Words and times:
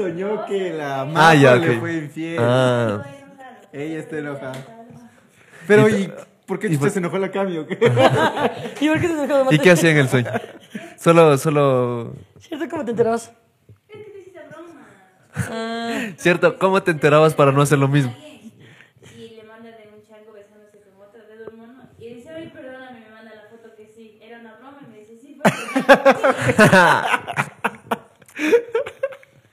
soñó 0.00 0.46
que 0.46 0.72
la 0.72 1.04
mamá 1.04 1.30
Ah, 1.30 1.34
ya, 1.34 1.56
le 1.56 1.70
ok. 1.70 1.80
fue 1.80 1.94
infiel. 1.94 2.38
Ah. 2.40 3.02
Ella 3.72 3.98
está 3.98 4.18
enojada. 4.18 4.52
Pero, 5.66 5.88
Y- 5.88 5.92
¿y 6.02 6.12
por 6.46 6.58
qué 6.58 6.68
y 6.68 6.76
por- 6.76 6.90
se 6.90 6.98
enojó 6.98 7.18
la 7.18 7.30
cambio? 7.30 7.66
¿Y 8.80 8.88
por 8.88 9.00
qué 9.00 9.08
te 9.08 9.14
dejó 9.14 9.44
de 9.44 9.54
¿Y 9.54 9.58
qué 9.58 9.70
hacía 9.70 9.90
en 9.90 9.98
el 9.98 10.08
sueño? 10.08 10.30
Solo, 10.96 11.36
solo... 11.38 12.14
¿Cierto? 12.38 12.68
¿Cómo 12.68 12.84
te 12.84 12.90
enterabas? 12.92 13.32
Ah, 15.34 16.08
¿Cierto? 16.16 16.58
¿Cómo 16.58 16.82
te 16.82 16.90
enterabas 16.90 17.34
para 17.34 17.52
no 17.52 17.62
hacer 17.62 17.78
lo 17.78 17.88
mismo? 17.88 18.12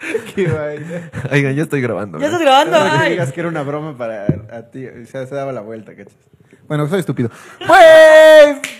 Qué 0.35 0.47
vaina. 0.47 1.11
Oigan, 1.31 1.55
ya 1.55 1.63
estoy 1.63 1.81
grabando. 1.81 2.19
ya 2.19 2.25
estás 2.25 2.41
grabando. 2.41 2.77
Que 2.77 2.89
Ay. 2.89 3.11
digas 3.11 3.31
que 3.31 3.39
era 3.39 3.49
una 3.49 3.63
broma 3.63 3.97
para 3.97 4.25
a 4.51 4.61
ti. 4.63 4.85
O 4.87 5.05
sea, 5.05 5.25
se 5.25 5.35
daba 5.35 5.51
la 5.51 5.61
vuelta, 5.61 5.95
¿cachas? 5.95 6.15
Bueno, 6.67 6.87
soy 6.87 6.99
estúpido. 6.99 7.29
Pues... 7.65 8.57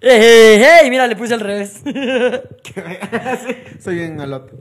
¡Ey, 0.00 0.62
ey! 0.62 0.90
Mira, 0.90 1.06
le 1.08 1.16
puse 1.16 1.34
al 1.34 1.40
revés. 1.40 1.82
Soy 3.80 4.02
en 4.02 4.20
alot. 4.20 4.52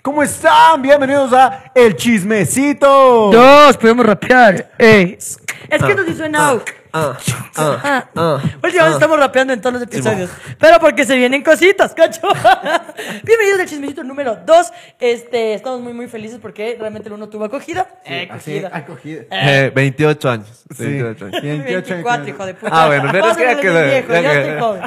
¿Cómo 0.00 0.22
están? 0.22 0.80
Bienvenidos 0.80 1.32
a 1.34 1.70
El 1.74 1.94
Chismecito. 1.94 3.30
Dos, 3.30 3.76
podemos 3.76 4.06
rapear. 4.06 4.72
Ey. 4.78 5.16
Es 5.18 5.38
que 5.68 5.94
nos 5.94 6.08
hizo 6.08 6.24
en 6.24 6.36
out. 6.36 6.70
Ah, 6.94 7.16
ah, 7.56 7.78
Ah. 7.84 8.08
ah, 8.16 8.40
Últimamente 8.42 8.80
ah. 8.80 8.90
estamos 8.92 9.18
rapeando 9.18 9.54
en 9.54 9.60
todos 9.62 9.74
los 9.74 9.82
episodios. 9.82 10.30
Pero 10.58 10.78
porque 10.78 11.06
se 11.06 11.16
vienen 11.16 11.42
cositas, 11.42 11.94
cacho. 11.94 12.20
Bienvenidos 13.24 13.60
al 13.60 13.66
chismecito 13.66 14.04
número 14.04 14.36
2. 14.44 14.72
Este, 15.00 15.54
estamos 15.54 15.80
muy, 15.80 15.94
muy 15.94 16.06
felices 16.08 16.38
porque 16.40 16.76
realmente 16.78 17.08
el 17.08 17.14
uno 17.14 17.30
tuvo 17.30 17.46
acogida. 17.46 17.86
Eh, 18.04 18.28
Así, 18.30 18.58
acogida. 18.58 18.70
acogida. 18.76 19.22
Eh, 19.30 19.72
28 19.74 20.30
años. 20.30 20.64
Sí. 20.76 20.84
28 20.84 21.24
años. 21.26 21.42
28 21.42 21.94
años. 21.94 22.04
24, 22.04 22.28
hijo 22.28 22.46
de 22.46 22.54
puta. 22.54 22.72
Ah, 22.82 22.86
bueno, 22.88 23.08
pero 23.10 23.30
es 23.30 23.36
que 23.38 23.44
ya 23.44 23.60
quedó, 23.60 23.74
de 23.74 23.86
viejo, 23.88 24.12
ya 24.12 24.32
estoy 24.40 24.60
joven. 24.60 24.82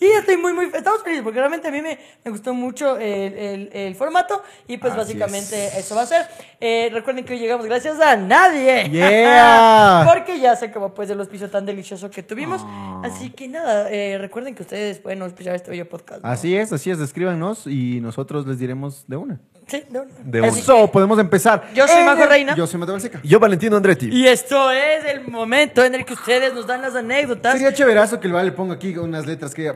Y 0.00 0.06
estoy 0.06 0.36
muy, 0.36 0.52
muy. 0.52 0.64
Estamos 0.74 1.00
felices 1.04 1.22
porque 1.22 1.38
realmente 1.38 1.68
a 1.68 1.70
mí 1.70 1.80
me, 1.80 1.96
me 2.24 2.30
gustó 2.32 2.52
mucho 2.54 2.96
el, 2.96 3.34
el- 3.38 3.70
el 3.72 3.94
formato. 3.94 4.42
Y 4.66 4.78
pues 4.78 4.92
Así 4.94 5.00
básicamente 5.16 5.66
es. 5.66 5.76
eso 5.76 5.94
va 5.94 6.02
a 6.02 6.06
ser. 6.06 6.26
Eh, 6.60 6.90
recuerden 6.92 7.24
que 7.24 7.34
hoy 7.34 7.38
llegamos 7.38 7.66
gracias 7.66 8.00
a 8.00 8.16
nadie. 8.16 8.88
Yeah. 8.90 10.04
porque 10.12 10.40
ya 10.40 10.56
se 10.56 10.66
acabó 10.66 10.92
pues 10.92 11.08
el 11.10 11.20
tan 11.50 11.66
delicioso 11.66 12.10
que 12.10 12.22
tuvimos. 12.22 12.62
Así 13.04 13.30
que 13.30 13.48
nada, 13.48 13.90
eh, 13.90 14.18
recuerden 14.18 14.54
que 14.54 14.62
ustedes 14.62 14.98
pueden 14.98 15.22
auspiciar 15.22 15.54
este 15.54 15.70
bello 15.70 15.88
podcast. 15.88 16.22
¿no? 16.22 16.28
Así 16.28 16.56
es, 16.56 16.72
así 16.72 16.90
es. 16.90 16.98
Escríbanos 17.00 17.66
y 17.66 18.00
nosotros 18.00 18.46
les 18.46 18.58
diremos 18.58 19.04
de 19.08 19.16
una. 19.16 19.40
Sí, 19.66 19.82
de 19.88 20.00
una. 20.00 20.10
De 20.24 20.40
una. 20.40 20.48
Así 20.48 20.60
Eso, 20.60 20.90
podemos 20.90 21.18
empezar. 21.18 21.64
Yo 21.74 21.86
soy 21.88 22.04
Majo 22.04 22.22
el- 22.24 22.28
Reina. 22.28 22.54
Yo 22.54 22.66
soy 22.66 22.78
Mateo 22.80 22.94
Balseca. 22.94 23.20
Yo, 23.22 23.38
Valentino 23.40 23.76
Andretti. 23.76 24.08
Y 24.10 24.26
esto 24.26 24.70
es 24.70 25.04
el 25.06 25.26
momento 25.28 25.82
en 25.84 25.94
el 25.94 26.04
que 26.04 26.12
ustedes 26.14 26.52
nos 26.54 26.66
dan 26.66 26.82
las 26.82 26.94
anécdotas. 26.94 27.52
Sería 27.54 27.72
chéverazo 27.72 28.20
que 28.20 28.26
el 28.26 28.32
vale 28.34 28.52
ponga 28.52 28.74
aquí 28.74 28.96
unas 28.98 29.26
letras 29.26 29.54
que 29.54 29.62
diga 29.62 29.74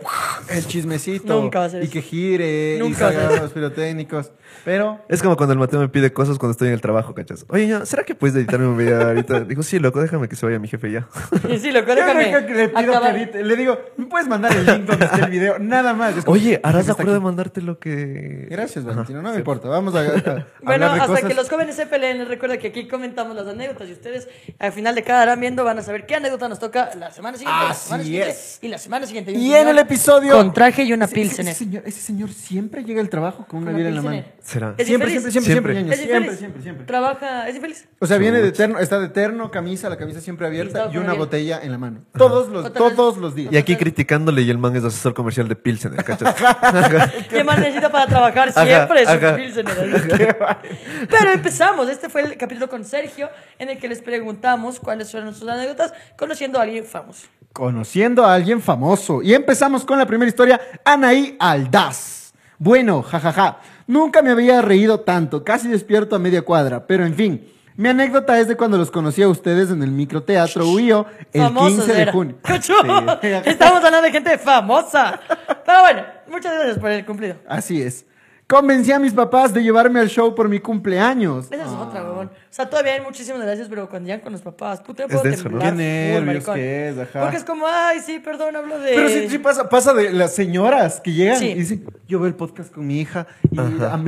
el 0.50 0.66
chismecito. 0.66 1.40
Nunca 1.40 1.60
va 1.60 1.64
a 1.66 1.70
ser 1.70 1.82
Y 1.82 1.84
eso. 1.84 1.92
que 1.92 2.02
gire. 2.02 2.78
Nunca 2.78 2.98
y 2.98 3.02
va 3.02 3.08
a 3.08 3.10
ser 3.12 3.20
salgan 3.20 3.34
eso. 3.34 3.42
los 3.44 3.52
pirotécnicos. 3.52 4.32
Pero. 4.64 5.04
Es 5.08 5.22
como 5.22 5.36
cuando 5.36 5.52
el 5.52 5.58
Mateo 5.58 5.80
me 5.80 5.88
pide 5.88 6.12
cosas 6.12 6.38
cuando 6.38 6.52
estoy 6.52 6.68
en 6.68 6.74
el 6.74 6.80
trabajo, 6.80 7.14
¿cachas? 7.14 7.44
Oye, 7.48 7.68
ya, 7.68 7.86
¿será 7.86 8.02
que 8.04 8.14
puedes 8.14 8.34
editarme 8.36 8.66
un 8.66 8.76
video 8.76 9.00
ahorita? 9.00 9.40
Digo, 9.46 9.62
sí, 9.62 9.78
loco, 9.78 10.00
déjame 10.00 10.28
que 10.28 10.36
se 10.36 10.44
vaya 10.46 10.58
mi 10.58 10.68
jefe 10.68 10.90
ya. 10.90 11.06
Sí, 11.48 11.58
sí, 11.58 11.70
loco, 11.72 11.88
Yo 11.88 11.94
déjame. 11.94 12.46
que 12.46 12.54
le 12.54 12.68
pido 12.68 12.78
acabar. 12.92 13.14
que 13.14 13.22
edite. 13.22 13.44
Le 13.44 13.56
digo, 13.56 13.78
¿me 13.96 14.06
puedes 14.06 14.26
mandar 14.28 14.52
el 14.56 14.66
link 14.66 14.84
donde 14.86 15.04
está 15.04 15.16
el 15.24 15.30
video? 15.30 15.58
Nada 15.58 15.94
más. 15.94 16.16
Es 16.16 16.24
como, 16.24 16.34
Oye, 16.34 16.60
¿harás 16.62 16.80
está 16.80 16.92
de 16.92 16.92
acuerdo 16.94 17.12
de 17.12 17.18
aquí. 17.18 17.24
mandarte 17.24 17.62
lo 17.62 17.78
que...? 17.78 18.46
Gracias, 18.50 18.84
Valentino. 18.84 19.22
No 19.22 19.30
me 19.30 19.36
importa. 19.38 19.68
Vamos 19.76 19.94
a, 19.94 20.00
a- 20.00 20.02
a 20.02 20.46
Bueno, 20.62 20.86
hablar 20.86 20.94
de 20.94 21.00
hasta 21.00 21.06
cosas. 21.06 21.24
que 21.28 21.34
los 21.34 21.48
jóvenes 21.48 21.76
se 21.76 21.86
peleen, 21.86 22.18
les 22.18 22.28
recuerdo 22.28 22.58
que 22.58 22.68
aquí 22.68 22.88
comentamos 22.88 23.36
las 23.36 23.46
anécdotas 23.46 23.88
y 23.88 23.92
ustedes 23.92 24.28
al 24.58 24.72
final 24.72 24.94
de 24.94 25.02
cada 25.02 25.22
harán 25.22 25.40
viendo 25.40 25.62
van 25.64 25.78
a 25.78 25.82
saber 25.82 26.06
qué 26.06 26.16
anécdota 26.16 26.48
nos 26.48 26.58
toca 26.58 26.90
la 26.98 27.10
semana 27.10 27.38
siguiente, 27.38 27.62
la 27.64 27.70
Así 27.70 27.84
semana 27.84 28.04
siguiente 28.04 28.30
es. 28.30 28.58
y 28.62 28.68
la 28.68 28.78
semana 28.78 29.06
siguiente. 29.06 29.32
Y 29.32 29.54
en 29.54 29.68
el 29.68 29.78
episodio. 29.78 30.36
con 30.36 30.52
traje 30.52 30.82
y 30.84 30.92
una 30.92 31.06
pilsener. 31.06 31.52
Ese, 31.52 31.64
señor, 31.64 31.82
ese 31.86 32.00
señor 32.00 32.30
siempre 32.32 32.82
llega 32.84 33.00
al 33.00 33.08
trabajo 33.08 33.46
con 33.46 33.60
una 33.62 33.70
Una 33.70 33.76
biela 33.78 33.90
en 33.90 33.96
la 33.96 34.02
mano. 34.02 34.16
pilsener. 34.16 34.36
¿Será? 34.42 34.74
¿Es 34.78 34.86
Siempre, 34.86 35.10
infeliz? 35.12 35.32
siempre, 35.32 35.52
siempre, 35.52 35.72
siempre, 35.74 35.74
Siempre. 35.74 35.94
¿Es 35.94 36.00
siempre, 36.10 36.36
siempre, 36.36 36.62
siempre. 36.62 36.86
Trabaja, 36.86 37.48
¿es 37.48 37.56
infeliz? 37.56 37.88
O 37.98 38.06
sea, 38.06 38.16
viene 38.18 38.40
de 38.40 38.52
terno, 38.52 38.78
está 38.78 38.98
de 39.00 39.08
terno, 39.08 39.50
camisa, 39.50 39.88
la 39.88 39.96
camisa 39.96 40.20
siempre 40.20 40.46
abierta 40.46 40.88
y 40.92 40.96
una 40.98 41.14
botella 41.14 41.60
en 41.62 41.72
la 41.72 41.78
mano. 41.78 42.00
Todos 42.16 42.48
los, 42.48 42.72
todos 42.72 43.16
los 43.18 43.34
días. 43.34 43.52
Y 43.52 43.56
aquí 43.56 43.76
criticándole 43.76 44.42
y 44.42 44.50
el 44.50 44.58
man 44.58 44.74
es 44.76 44.84
asesor 44.84 45.14
comercial 45.14 45.48
de 45.48 45.56
Pilsen, 45.56 45.94
¿cachas? 45.96 46.34
¿Qué 47.30 47.42
más 47.44 47.58
necesita 47.58 47.90
para 47.90 48.06
trabajar 48.06 48.48
Ajá, 48.50 48.64
siempre? 48.64 49.04
Su 49.04 49.10
ajá. 49.10 49.36
pilsener. 49.36 49.65
Pero 51.10 51.30
empezamos. 51.32 51.88
Este 51.88 52.08
fue 52.08 52.22
el 52.22 52.36
capítulo 52.36 52.68
con 52.68 52.84
Sergio 52.84 53.28
en 53.58 53.70
el 53.70 53.78
que 53.78 53.88
les 53.88 54.02
preguntamos 54.02 54.80
cuáles 54.80 55.10
fueron 55.10 55.34
sus 55.34 55.48
anécdotas 55.48 55.92
conociendo 56.16 56.58
a 56.58 56.62
alguien 56.62 56.84
famoso. 56.84 57.26
Conociendo 57.52 58.24
a 58.24 58.34
alguien 58.34 58.60
famoso. 58.60 59.22
Y 59.22 59.34
empezamos 59.34 59.84
con 59.84 59.98
la 59.98 60.06
primera 60.06 60.28
historia, 60.28 60.60
Anaí 60.84 61.36
Aldaz. 61.38 62.32
Bueno, 62.58 63.02
jajaja. 63.02 63.58
Nunca 63.86 64.22
me 64.22 64.30
había 64.30 64.62
reído 64.62 65.00
tanto, 65.00 65.44
casi 65.44 65.68
despierto 65.68 66.16
a 66.16 66.18
media 66.18 66.42
cuadra, 66.42 66.86
pero 66.86 67.04
en 67.04 67.14
fin. 67.14 67.52
Mi 67.76 67.90
anécdota 67.90 68.40
es 68.40 68.48
de 68.48 68.56
cuando 68.56 68.78
los 68.78 68.90
conocí 68.90 69.22
a 69.22 69.28
ustedes 69.28 69.70
en 69.70 69.82
el 69.82 69.90
microteatro 69.90 70.66
Huío 70.66 71.04
el 71.30 71.42
Famosos 71.42 71.84
15 71.84 71.92
de 71.92 72.02
era. 72.02 72.12
junio. 72.12 72.36
Estamos 73.44 73.84
hablando 73.84 74.02
de 74.02 74.12
gente 74.12 74.38
famosa. 74.38 75.20
Pero 75.64 75.80
bueno, 75.82 76.02
muchas 76.26 76.54
gracias 76.54 76.78
por 76.78 76.90
el 76.90 77.04
cumplido. 77.04 77.36
Así 77.46 77.82
es. 77.82 78.06
Convencí 78.48 78.92
a 78.92 79.00
mis 79.00 79.12
papás 79.12 79.52
de 79.52 79.60
llevarme 79.60 79.98
al 79.98 80.08
show 80.08 80.32
por 80.32 80.48
mi 80.48 80.60
cumpleaños. 80.60 81.46
Esa 81.50 81.64
es 81.64 81.68
otra, 81.68 82.04
huevón. 82.04 82.26
O 82.28 82.30
sea, 82.56 82.70
todavía 82.70 82.92
hay 82.94 83.00
muchísimas 83.00 83.42
gracias, 83.42 83.66
pero 83.68 83.88
cuando 83.88 84.06
llegan 84.06 84.20
con 84.20 84.32
los 84.32 84.40
papás, 84.40 84.80
puta, 84.82 85.02
yo 85.02 85.06
Es 85.08 85.12
puedo 85.14 85.24
denso, 85.24 85.48
¿no? 85.48 85.58
temblar. 85.58 85.72
Qué 85.72 85.76
nervios 85.76 86.44
que 86.44 86.88
es, 86.90 86.98
ajá. 86.98 87.22
Porque 87.22 87.38
es 87.38 87.44
como, 87.44 87.66
ay, 87.66 87.98
sí, 87.98 88.20
perdón, 88.20 88.54
hablo 88.54 88.78
de... 88.78 88.94
Pero 88.94 89.08
sí, 89.08 89.28
sí 89.28 89.38
pasa, 89.38 89.68
pasa 89.68 89.92
de 89.94 90.12
las 90.12 90.32
señoras 90.32 91.00
que 91.00 91.12
llegan 91.12 91.38
Sí. 91.40 91.46
y 91.50 91.54
dicen, 91.54 91.84
yo 92.06 92.20
veo 92.20 92.28
el 92.28 92.36
podcast 92.36 92.72
con 92.72 92.86
mi 92.86 93.00
hija 93.00 93.26
y 93.50 93.56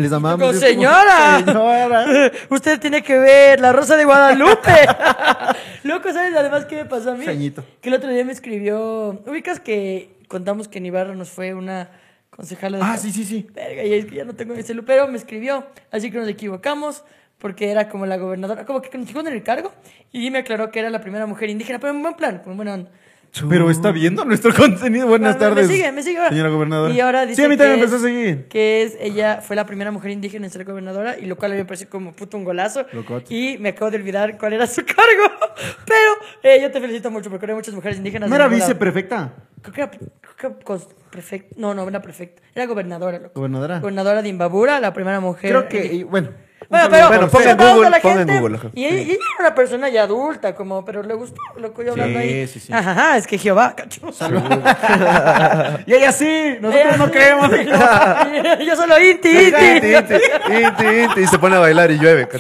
les 0.01 0.13
amamos. 0.13 0.41
Es 0.41 0.47
como, 0.47 0.53
señora. 0.53 1.43
señora. 1.45 2.07
Usted 2.49 2.79
tiene 2.79 3.03
que 3.03 3.19
ver 3.19 3.59
La 3.59 3.73
Rosa 3.73 3.97
de 3.97 4.05
Guadalupe. 4.05 4.87
Loco, 5.83 6.13
¿sabes? 6.13 6.33
Además, 6.37 6.65
¿qué 6.67 6.77
me 6.77 6.85
pasó 6.85 7.11
a 7.11 7.15
mí? 7.17 7.25
Sañito. 7.25 7.65
Que 7.81 7.89
el 7.89 7.97
otro 7.97 8.09
día 8.09 8.25
me 8.25 8.33
escribió... 8.33 9.21
Ubicas 9.27 9.59
que 9.59 10.17
contamos 10.29 10.69
que 10.69 10.79
en 10.79 10.87
Ibarra 10.87 11.17
nos 11.17 11.29
fue 11.31 11.55
una 11.55 11.91
concejala 12.39 12.79
de... 12.79 12.85
Ah, 12.85 12.97
sí, 12.97 13.11
sí, 13.11 13.25
sí. 13.25 13.49
Verga, 13.53 13.83
y 13.83 13.95
es 13.95 14.07
que 14.07 14.15
ya 14.15 14.25
no 14.25 14.33
tengo 14.33 14.55
mi 14.55 14.63
celular. 14.63 14.87
Pero 14.87 15.09
me 15.09 15.19
escribió, 15.19 15.67
así 15.91 16.09
que 16.13 16.19
nos 16.19 16.29
equivocamos, 16.29 17.03
porque 17.39 17.69
era 17.69 17.89
como 17.89 18.07
la 18.07 18.17
gobernadora, 18.17 18.65
como 18.65 18.81
que 18.81 18.97
nos 18.97 19.11
en 19.13 19.27
el 19.27 19.43
cargo, 19.43 19.73
y 20.13 20.31
me 20.31 20.39
aclaró 20.39 20.71
que 20.71 20.79
era 20.79 20.89
la 20.89 21.01
primera 21.01 21.27
mujer 21.27 21.51
indígena, 21.51 21.81
pero 21.81 21.93
en 21.93 22.01
buen 22.01 22.15
plan, 22.15 22.39
con 22.39 22.55
buena 22.55 22.75
onda. 22.75 22.91
Pero 23.49 23.71
está 23.71 23.93
viendo 23.93 24.25
nuestro 24.25 24.53
contenido. 24.57 25.07
Buenas 25.07 25.35
Me- 25.37 25.41
me 25.41 25.47
tardes. 25.55 25.69
sigue, 25.69 25.93
me 25.93 26.03
sigue 26.03 26.19
ahora. 26.19 26.31
Señora 26.31 26.49
gobernadora. 26.49 26.93
Y 26.95 27.01
ahora 27.01 27.27
dice 27.27 27.37
Sí, 27.37 27.45
a 27.45 27.49
mí 27.49 27.57
también 27.57 27.77
que 27.81 27.81
me 27.81 27.85
empezó 27.85 27.95
a 27.95 28.09
es- 28.09 28.15
seguir. 28.15 28.49
Que 28.49 28.83
es, 28.83 28.97
ella 29.01 29.41
fue 29.43 29.55
la 29.57 29.67
primera 29.67 29.91
mujer 29.91 30.11
indígena 30.11 30.47
en 30.47 30.53
ser 30.53 30.65
gobernadora, 30.65 31.19
y 31.19 31.27
lo 31.27 31.37
cual 31.37 31.53
a 31.53 31.55
mí 31.55 31.61
me 31.61 31.65
pareció 31.67 31.89
como 31.89 32.13
puto 32.13 32.37
un 32.37 32.45
golazo. 32.45 32.87
Locote. 32.93 33.33
Y 33.35 33.59
me 33.59 33.71
acabo 33.71 33.91
de 33.91 33.99
olvidar 33.99 34.39
cuál 34.39 34.55
era 34.55 34.67
su 34.67 34.83
cargo. 34.87 35.35
Pero 35.87 36.11
eh, 36.43 36.61
yo 36.63 36.71
te 36.71 36.81
felicito 36.81 37.11
mucho 37.11 37.31
porque 37.31 37.47
hay 37.47 37.55
muchas 37.55 37.75
mujeres 37.75 37.99
indígenas. 37.99 38.29
¿No 38.31 38.35
era 38.37 38.49
viceprefecta? 38.49 39.35
Creo 39.63 39.75
que 39.75 39.81
era, 39.83 39.91
creo 40.37 40.59
que 40.59 40.65
prefecta. 41.11 41.55
No, 41.59 41.75
no, 41.75 41.87
era 41.89 42.01
prefecta. 42.01 42.43
Era 42.55 42.67
gobernadora, 42.67 43.19
loco. 43.19 43.33
Gobernadora. 43.35 43.81
Gobernadora 43.81 44.23
de 44.23 44.29
Imbabura, 44.29 44.81
la 44.81 44.93
primera 44.93 45.21
mujer. 45.21 45.51
Creo 45.51 45.69
que, 45.69 45.85
indígena. 45.87 46.11
bueno. 46.11 46.29
Bueno, 46.69 46.89
pero 46.91 47.07
Bueno, 47.09 47.29
para 47.29 47.31
ponga 47.31 47.45
en 47.45 47.51
usted. 47.51 47.59
saludos 47.59 47.75
Google, 47.77 47.91
la 47.91 48.01
ponga 48.01 48.13
en 48.21 48.29
gente. 48.29 48.41
Google. 48.41 48.59
Y 48.75 48.85
ella, 48.85 48.97
ella 49.01 49.13
era 49.13 49.21
una 49.47 49.55
persona 49.55 49.89
ya 49.89 50.03
adulta, 50.03 50.55
como, 50.55 50.85
pero 50.85 51.03
le 51.03 51.15
gustó 51.15 51.41
lo 51.57 51.73
que 51.73 51.85
yo 51.85 51.93
hablando 51.93 52.19
Sí, 52.21 52.25
ahí. 52.27 52.47
sí, 52.49 52.61
sí. 52.61 52.73
Ajá, 52.73 52.91
ajá, 52.91 53.17
es 53.17 53.27
que 53.27 53.39
Jehová, 53.39 53.75
cacho. 53.77 54.01
Y 55.87 55.95
ella 55.95 56.13
sí, 56.13 56.57
nosotros 56.61 56.75
Ella 56.87 56.97
no 56.97 57.05
sí. 57.07 57.11
creemos. 57.13 57.51
yo 58.67 58.77
solo 58.77 58.99
inti, 59.01 59.29
inti. 59.29 59.65
Inti, 59.67 59.95
inti, 59.95 60.15
inti, 60.63 60.87
inti, 61.05 61.21
y 61.21 61.27
se 61.27 61.39
pone 61.39 61.57
a 61.57 61.61
bailar 61.61 61.91
y 61.91 61.99
llueve. 61.99 62.29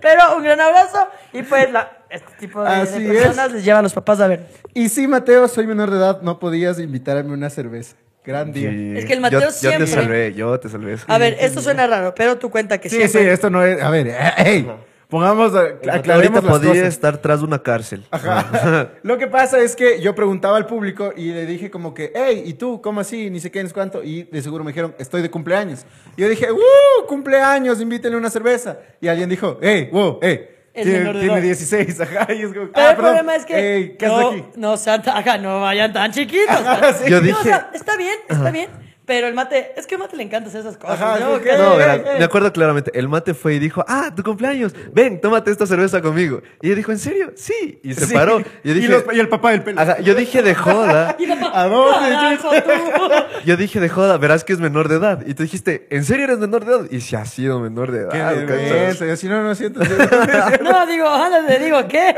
Pero 0.00 0.36
un 0.36 0.42
gran 0.44 0.60
abrazo. 0.60 1.08
Y 1.32 1.42
pues 1.42 1.70
la, 1.70 1.90
este 2.08 2.32
tipo 2.38 2.62
de, 2.62 2.70
de 2.70 2.76
Así 2.82 3.04
personas 3.06 3.52
les 3.52 3.64
llevan 3.64 3.80
a 3.80 3.82
los 3.82 3.92
papás 3.92 4.20
a 4.20 4.26
ver. 4.28 4.46
Y 4.74 4.88
sí, 4.88 5.06
Mateo, 5.06 5.48
soy 5.48 5.66
menor 5.66 5.90
de 5.90 5.98
edad, 5.98 6.22
no 6.22 6.38
podías 6.38 6.78
invitarme 6.78 7.32
una 7.32 7.50
cerveza. 7.50 7.96
Gran 8.30 8.52
día. 8.52 8.70
Sí. 8.70 8.92
Es 8.96 9.04
que 9.04 9.12
el 9.12 9.20
Mateo 9.20 9.40
yo, 9.40 9.46
Yo 9.46 9.52
siempre- 9.52 9.84
te 9.86 9.92
salvé, 9.92 10.34
yo 10.34 10.58
te 10.60 10.68
salvé. 10.68 10.96
A 11.06 11.18
ver, 11.18 11.36
esto 11.40 11.60
suena 11.60 11.86
raro, 11.86 12.14
pero 12.14 12.38
tú 12.38 12.50
cuenta 12.50 12.78
que 12.78 12.88
Sí, 12.88 12.96
sí, 12.96 13.08
siempre... 13.08 13.32
esto 13.32 13.50
no 13.50 13.64
es. 13.64 13.80
A 13.82 13.90
ver, 13.90 14.06
eh, 14.08 14.16
hey, 14.36 14.70
pongamos, 15.08 15.54
a- 15.54 15.60
Ahorita 15.60 15.94
aclaremos 15.94 16.44
las 16.44 16.52
podría 16.52 16.70
cosas. 16.72 16.86
estar 16.88 17.18
tras 17.18 17.40
de 17.40 17.44
una 17.46 17.62
cárcel. 17.62 18.04
Ajá. 18.12 18.90
Lo 19.02 19.18
que 19.18 19.26
pasa 19.26 19.58
es 19.60 19.74
que 19.74 20.00
yo 20.00 20.14
preguntaba 20.14 20.56
al 20.56 20.66
público 20.66 21.12
y 21.16 21.32
le 21.32 21.46
dije 21.46 21.70
como 21.70 21.92
que, 21.94 22.12
hey, 22.14 22.42
¿y 22.46 22.54
tú? 22.54 22.80
¿Cómo 22.80 23.00
así? 23.00 23.28
Ni 23.30 23.40
sé 23.40 23.50
qué, 23.50 23.62
ni 23.62 23.68
sé 23.68 23.74
cuánto. 23.74 24.02
Y 24.04 24.22
de 24.24 24.40
seguro 24.42 24.62
me 24.64 24.70
dijeron, 24.70 24.94
estoy 24.98 25.22
de 25.22 25.30
cumpleaños. 25.30 25.84
Y 26.16 26.22
yo 26.22 26.28
dije, 26.28 26.50
¡uh! 26.52 27.06
Cumpleaños, 27.08 27.80
invítenle 27.80 28.16
una 28.16 28.30
cerveza. 28.30 28.78
Y 29.00 29.08
alguien 29.08 29.28
dijo, 29.28 29.58
hey, 29.60 29.88
wow, 29.92 30.18
hey. 30.22 30.48
Es 30.72 30.84
Tiene, 30.84 30.98
menor 31.00 31.14
de 31.16 31.20
tiene 31.22 31.34
edad. 31.34 31.42
16, 31.46 32.00
ajá. 32.00 32.32
Y 32.32 32.42
es 32.42 32.52
como, 32.52 32.66
Pero 32.70 32.70
ah, 32.74 32.90
el 32.90 32.96
perdón, 32.96 32.96
problema 32.96 33.34
es 33.34 33.44
que 33.44 33.76
"Ey, 33.76 33.96
¿qué 33.98 34.06
no, 34.06 34.16
haces 34.28 34.40
aquí? 34.40 34.48
no, 34.56 34.76
sean 34.76 35.02
tan- 35.02 35.16
ajá, 35.16 35.38
no 35.38 35.60
vayan 35.60 35.92
tan 35.92 36.12
chiquitos. 36.12 36.48
Ajá, 36.48 36.92
sí. 36.92 37.10
Yo 37.10 37.16
No, 37.20 37.22
dije- 37.26 37.38
o 37.40 37.42
sea, 37.42 37.70
está 37.74 37.96
bien, 37.96 38.14
está 38.28 38.50
bien. 38.50 38.70
Pero 39.10 39.26
el 39.26 39.34
mate, 39.34 39.72
es 39.76 39.88
que 39.88 39.96
el 39.96 40.00
mate 40.00 40.16
le 40.16 40.22
encanta 40.22 40.50
hacer 40.50 40.60
esas 40.60 40.76
cosas. 40.76 41.00
Ajá, 41.02 41.18
¿no? 41.18 41.38
sí. 41.38 41.44
No, 41.58 41.76
me 42.16 42.22
acuerdo 42.24 42.52
claramente. 42.52 42.92
El 42.96 43.08
mate 43.08 43.34
fue 43.34 43.54
y 43.54 43.58
dijo, 43.58 43.84
ah, 43.88 44.12
tu 44.14 44.22
cumpleaños, 44.22 44.72
ven, 44.92 45.20
tómate 45.20 45.50
esta 45.50 45.66
cerveza 45.66 46.00
conmigo. 46.00 46.42
Y 46.62 46.68
ella 46.68 46.76
dijo, 46.76 46.92
¿en 46.92 47.00
serio? 47.00 47.32
Sí. 47.34 47.80
Y 47.82 47.92
se 47.94 48.06
Sí. 48.06 48.14
paró. 48.14 48.38
Y 48.62 48.70
Y 48.70 48.86
los- 48.86 49.02
y 49.12 49.18
el 49.18 49.28
papá 49.28 49.50
del 49.50 49.64
pelo. 49.64 49.80
Ajá, 49.80 49.98
yo 49.98 50.14
dije 50.14 50.42
de 50.44 50.54
joda. 50.54 51.16
y 51.18 51.26
papá, 51.26 51.50
¿A 51.60 51.66
dónde? 51.66 52.38
Yo 53.44 53.56
dije 53.56 53.80
de 53.80 53.88
joda, 53.88 54.16
verás 54.16 54.44
que 54.44 54.52
es 54.52 54.60
menor 54.60 54.88
de 54.88 54.96
edad. 54.96 55.26
Y 55.26 55.34
tú 55.34 55.42
dijiste, 55.42 55.88
¿en 55.90 56.04
serio 56.04 56.26
eres 56.26 56.38
menor 56.38 56.64
de 56.64 56.72
edad? 56.72 56.86
Y 56.92 57.00
si 57.00 57.16
ha 57.16 57.24
sido 57.24 57.58
menor 57.58 57.90
de 57.90 58.02
edad. 58.02 58.46
Qué. 58.46 58.94
Yo, 59.00 59.16
Si 59.16 59.26
no, 59.26 59.42
no 59.42 59.56
siento. 59.56 59.80
No, 60.62 60.86
digo, 60.86 61.06
te 61.48 61.58
digo, 61.58 61.88
¿qué? 61.88 62.14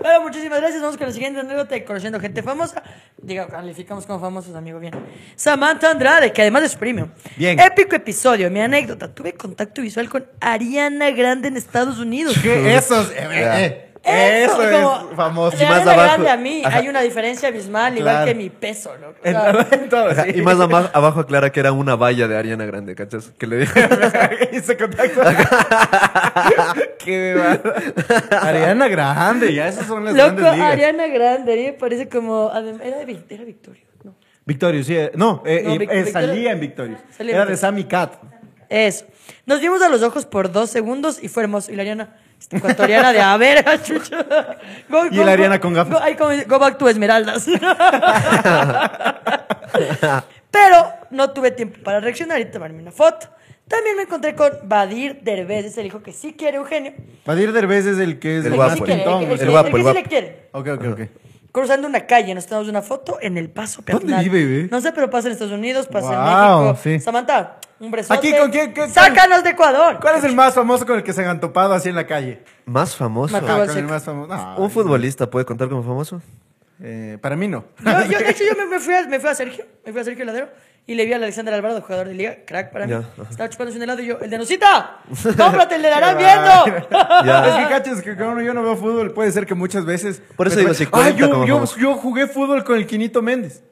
bueno, 0.00 0.20
muchísimas 0.22 0.60
gracias. 0.60 0.80
Vamos 0.80 0.96
con 0.96 1.08
la 1.08 1.12
siguiente 1.12 1.40
anécdota 1.40 1.74
de 1.74 1.84
conociendo 1.84 2.20
gente 2.20 2.42
famosa. 2.44 2.82
Diga, 3.20 3.48
calificamos 3.48 4.06
como 4.06 4.20
famosos, 4.20 4.54
amigo, 4.54 4.78
bien. 4.78 4.94
Samantha 5.34 5.90
Andrade, 5.90 6.32
que 6.32 6.40
además 6.42 6.62
es 6.62 6.76
premio. 6.76 7.10
Bien. 7.36 7.58
Épico 7.58 7.96
episodio, 7.96 8.48
mi 8.48 8.60
anécdota. 8.60 9.12
Tuve 9.12 9.32
contacto 9.32 9.82
visual 9.82 10.08
con 10.08 10.24
Ariana 10.40 11.10
Grande 11.10 11.48
en 11.48 11.56
Estados 11.56 11.98
Unidos. 11.98 12.36
¿Qué? 12.40 12.76
Esos. 12.76 13.10
eh, 13.10 13.16
eh, 13.18 13.64
eh, 13.64 13.87
Eso 14.04 14.56
como- 14.56 15.08
es 15.10 15.16
famoso. 15.16 15.56
Y 15.62 15.66
más 15.66 15.82
abajo- 15.82 16.00
Grande 16.02 16.30
a 16.30 16.36
mí 16.36 16.62
Ajá. 16.64 16.78
hay 16.78 16.88
una 16.88 17.00
diferencia 17.02 17.48
abismal, 17.48 17.98
igual 17.98 18.24
que 18.24 18.34
mi 18.34 18.48
peso. 18.50 18.92
En, 19.24 19.32
Claro. 19.32 19.66
en 19.70 19.88
todo, 19.88 20.10
sí. 20.14 20.30
Y 20.36 20.42
más 20.42 20.58
ama- 20.60 20.90
abajo 20.92 21.20
aclara 21.20 21.50
que 21.50 21.60
era 21.60 21.72
una 21.72 21.96
valla 21.96 22.26
de 22.28 22.36
Ariana 22.36 22.64
Grande, 22.64 22.94
¿cachas? 22.94 23.32
Que 23.38 23.46
le 23.46 23.56
dije. 23.58 23.88
y 24.52 24.60
se 24.60 24.76
contacta. 24.76 25.36
Qué. 26.98 27.36
Ariana 28.40 28.88
Grande, 28.88 29.52
ya 29.54 29.68
esas 29.68 29.86
son 29.86 30.04
las 30.04 30.14
Loco, 30.14 30.26
grandes 30.36 30.52
ligas. 30.54 30.72
Ariana 30.72 31.06
Grande, 31.08 31.52
a 31.52 31.56
mí 31.56 31.62
me 31.64 31.72
parece 31.72 32.08
como. 32.08 32.50
Era, 32.82 33.04
de 33.04 33.18
era 33.28 33.44
Victorio, 33.44 33.82
¿no? 34.04 34.14
Victorio, 34.44 34.82
sí. 34.84 34.96
eh, 34.96 35.10
No, 35.14 35.42
eh, 35.46 35.62
No, 35.64 35.76
Vic- 35.76 35.90
eh, 35.90 36.06
salía 36.06 36.52
en 36.52 36.60
Victorio. 36.60 36.98
Salía 37.16 37.32
en 37.32 37.36
Era 37.42 37.50
de. 37.50 37.56
Sammy 37.56 37.84
Cat. 37.84 38.14
Eso. 38.68 39.06
Nos 39.46 39.60
vimos 39.60 39.80
a 39.82 39.88
los 39.88 40.02
ojos 40.02 40.26
por 40.26 40.52
dos 40.52 40.70
segundos 40.70 41.22
y 41.22 41.28
fue 41.28 41.42
hermoso. 41.42 41.72
Y 41.72 41.76
la 41.76 41.82
Ariana, 41.82 42.16
ecuatoriana 42.50 43.12
de 43.12 43.20
a 43.20 43.36
ver, 43.36 43.64
chucho. 43.82 44.16
Go- 44.88 45.06
Y 45.10 45.16
go- 45.18 45.24
la 45.24 45.32
Ariana 45.32 45.60
con 45.60 45.74
gafas. 45.74 45.92
Go, 45.94 45.98
ay, 46.02 46.14
como 46.16 46.30
dice, 46.30 46.44
go 46.46 46.58
back 46.58 46.78
to 46.78 46.88
Esmeraldas. 46.88 47.46
Pero 50.50 50.86
no 51.10 51.30
tuve 51.30 51.50
tiempo 51.50 51.78
para 51.84 52.00
reaccionar 52.00 52.40
y 52.40 52.46
tomarme 52.50 52.80
una 52.82 52.92
foto. 52.92 53.28
También 53.68 53.96
me 53.96 54.02
encontré 54.04 54.34
con 54.34 54.50
Badir 54.64 55.20
Derbez, 55.22 55.66
es 55.66 55.76
el 55.78 55.86
hijo 55.86 56.02
que 56.02 56.12
sí 56.14 56.32
quiere 56.32 56.56
Eugenio. 56.56 56.94
Vadir 57.26 57.52
Derbez 57.52 57.84
es 57.84 57.98
el 57.98 58.18
que 58.18 58.38
es 58.38 58.46
El 58.46 58.52
el 58.52 58.56
guapo, 58.56 58.76
sí 58.76 58.80
quiere, 58.82 59.02
el, 59.02 59.08
el 59.40 59.50
guapo, 59.50 59.76
el 59.76 59.82
que 59.84 59.88
sí 59.90 59.94
le 59.94 60.02
quiere. 60.04 60.48
Ok, 60.52 60.68
ok, 60.68 60.84
ok. 60.92 61.00
Cruzando 61.52 61.86
una 61.86 62.06
calle, 62.06 62.34
nos 62.34 62.46
tomamos 62.46 62.68
una 62.68 62.80
foto 62.80 63.18
en 63.20 63.36
el 63.36 63.50
paso 63.50 63.82
¿Dónde 63.86 64.06
peatonal. 64.06 64.24
vive, 64.28 64.46
ve? 64.62 64.68
No 64.70 64.80
sé, 64.80 64.92
pero 64.92 65.10
pasa 65.10 65.28
en 65.28 65.32
Estados 65.32 65.52
Unidos, 65.52 65.86
pasa 65.86 66.12
en 66.14 66.18
Wow, 66.18 66.60
México. 66.72 66.80
sí. 66.82 67.00
Samantha, 67.00 67.57
un 67.80 67.90
besote. 67.90 68.18
Aquí, 68.18 68.36
¿con 68.36 68.50
quién- 68.50 68.72
qué- 68.74 68.88
¡Sácanos 68.88 69.42
de 69.44 69.50
Ecuador! 69.50 69.98
¿Cuál 70.00 70.16
es 70.16 70.24
el 70.24 70.34
más 70.34 70.54
famoso 70.54 70.84
con 70.86 70.96
el 70.96 71.02
que 71.02 71.12
se 71.12 71.22
han 71.22 71.28
antopado 71.28 71.72
así 71.74 71.88
en 71.88 71.94
la 71.94 72.06
calle? 72.06 72.42
Más 72.66 72.96
famoso. 72.96 73.36
Ah, 73.36 73.40
Igual 73.40 73.58
con 73.60 73.68
el 73.70 73.74
seco. 73.74 73.88
más 73.88 74.04
famoso. 74.04 74.34
No, 74.34 74.56
¿Un 74.58 74.70
futbolista 74.70 75.30
puede 75.30 75.44
contar 75.46 75.68
como 75.68 75.82
famoso? 75.82 76.20
eh, 76.80 77.18
para 77.20 77.34
mí 77.36 77.48
no. 77.48 77.64
Yo, 77.84 77.90
yo, 78.10 78.18
de 78.18 78.30
hecho, 78.30 78.44
yo 78.44 78.54
me, 78.56 78.66
me 78.66 78.78
fui 78.78 78.94
a, 78.94 79.06
me 79.08 79.18
fui 79.18 79.28
a 79.30 79.34
Sergio, 79.34 79.64
me 79.84 79.92
fui 79.92 80.00
a 80.00 80.04
Sergio 80.04 80.24
Ladero 80.24 80.48
y 80.86 80.94
le 80.94 81.04
vi 81.04 81.12
al 81.12 81.22
Alexander 81.22 81.52
Alvarado, 81.52 81.82
jugador 81.82 82.06
de 82.08 82.14
liga, 82.14 82.36
crack 82.46 82.70
para 82.72 82.86
mí. 82.86 82.92
Ya. 82.92 83.02
Estaba 83.28 83.48
chupándose 83.50 83.76
un 83.78 83.82
helado 83.82 84.00
y 84.00 84.06
yo, 84.06 84.18
el 84.20 84.30
de 84.30 84.38
Nusita, 84.38 84.98
cómprate, 85.36 85.74
el 85.74 85.82
de 85.82 85.90
Larán 85.90 86.16
Qué 86.16 86.24
viendo. 86.24 86.88
Ya. 87.26 87.46
Es 87.48 87.64
que 87.66 87.68
cachas 87.74 88.00
que 88.02 88.16
como 88.16 88.40
yo 88.40 88.54
no 88.54 88.62
veo 88.62 88.76
fútbol, 88.76 89.12
puede 89.12 89.30
ser 89.32 89.44
que 89.44 89.54
muchas 89.54 89.84
veces. 89.84 90.22
Por 90.36 90.46
eso 90.46 90.58
digo, 90.60 90.72
si 90.72 90.86
Ah, 90.92 91.10
yo, 91.10 91.30
como 91.30 91.46
yo, 91.46 91.64
yo 91.78 91.94
jugué 91.96 92.26
fútbol 92.28 92.62
con 92.64 92.76
el 92.76 92.86
Quinito 92.86 93.22
Méndez. 93.22 93.62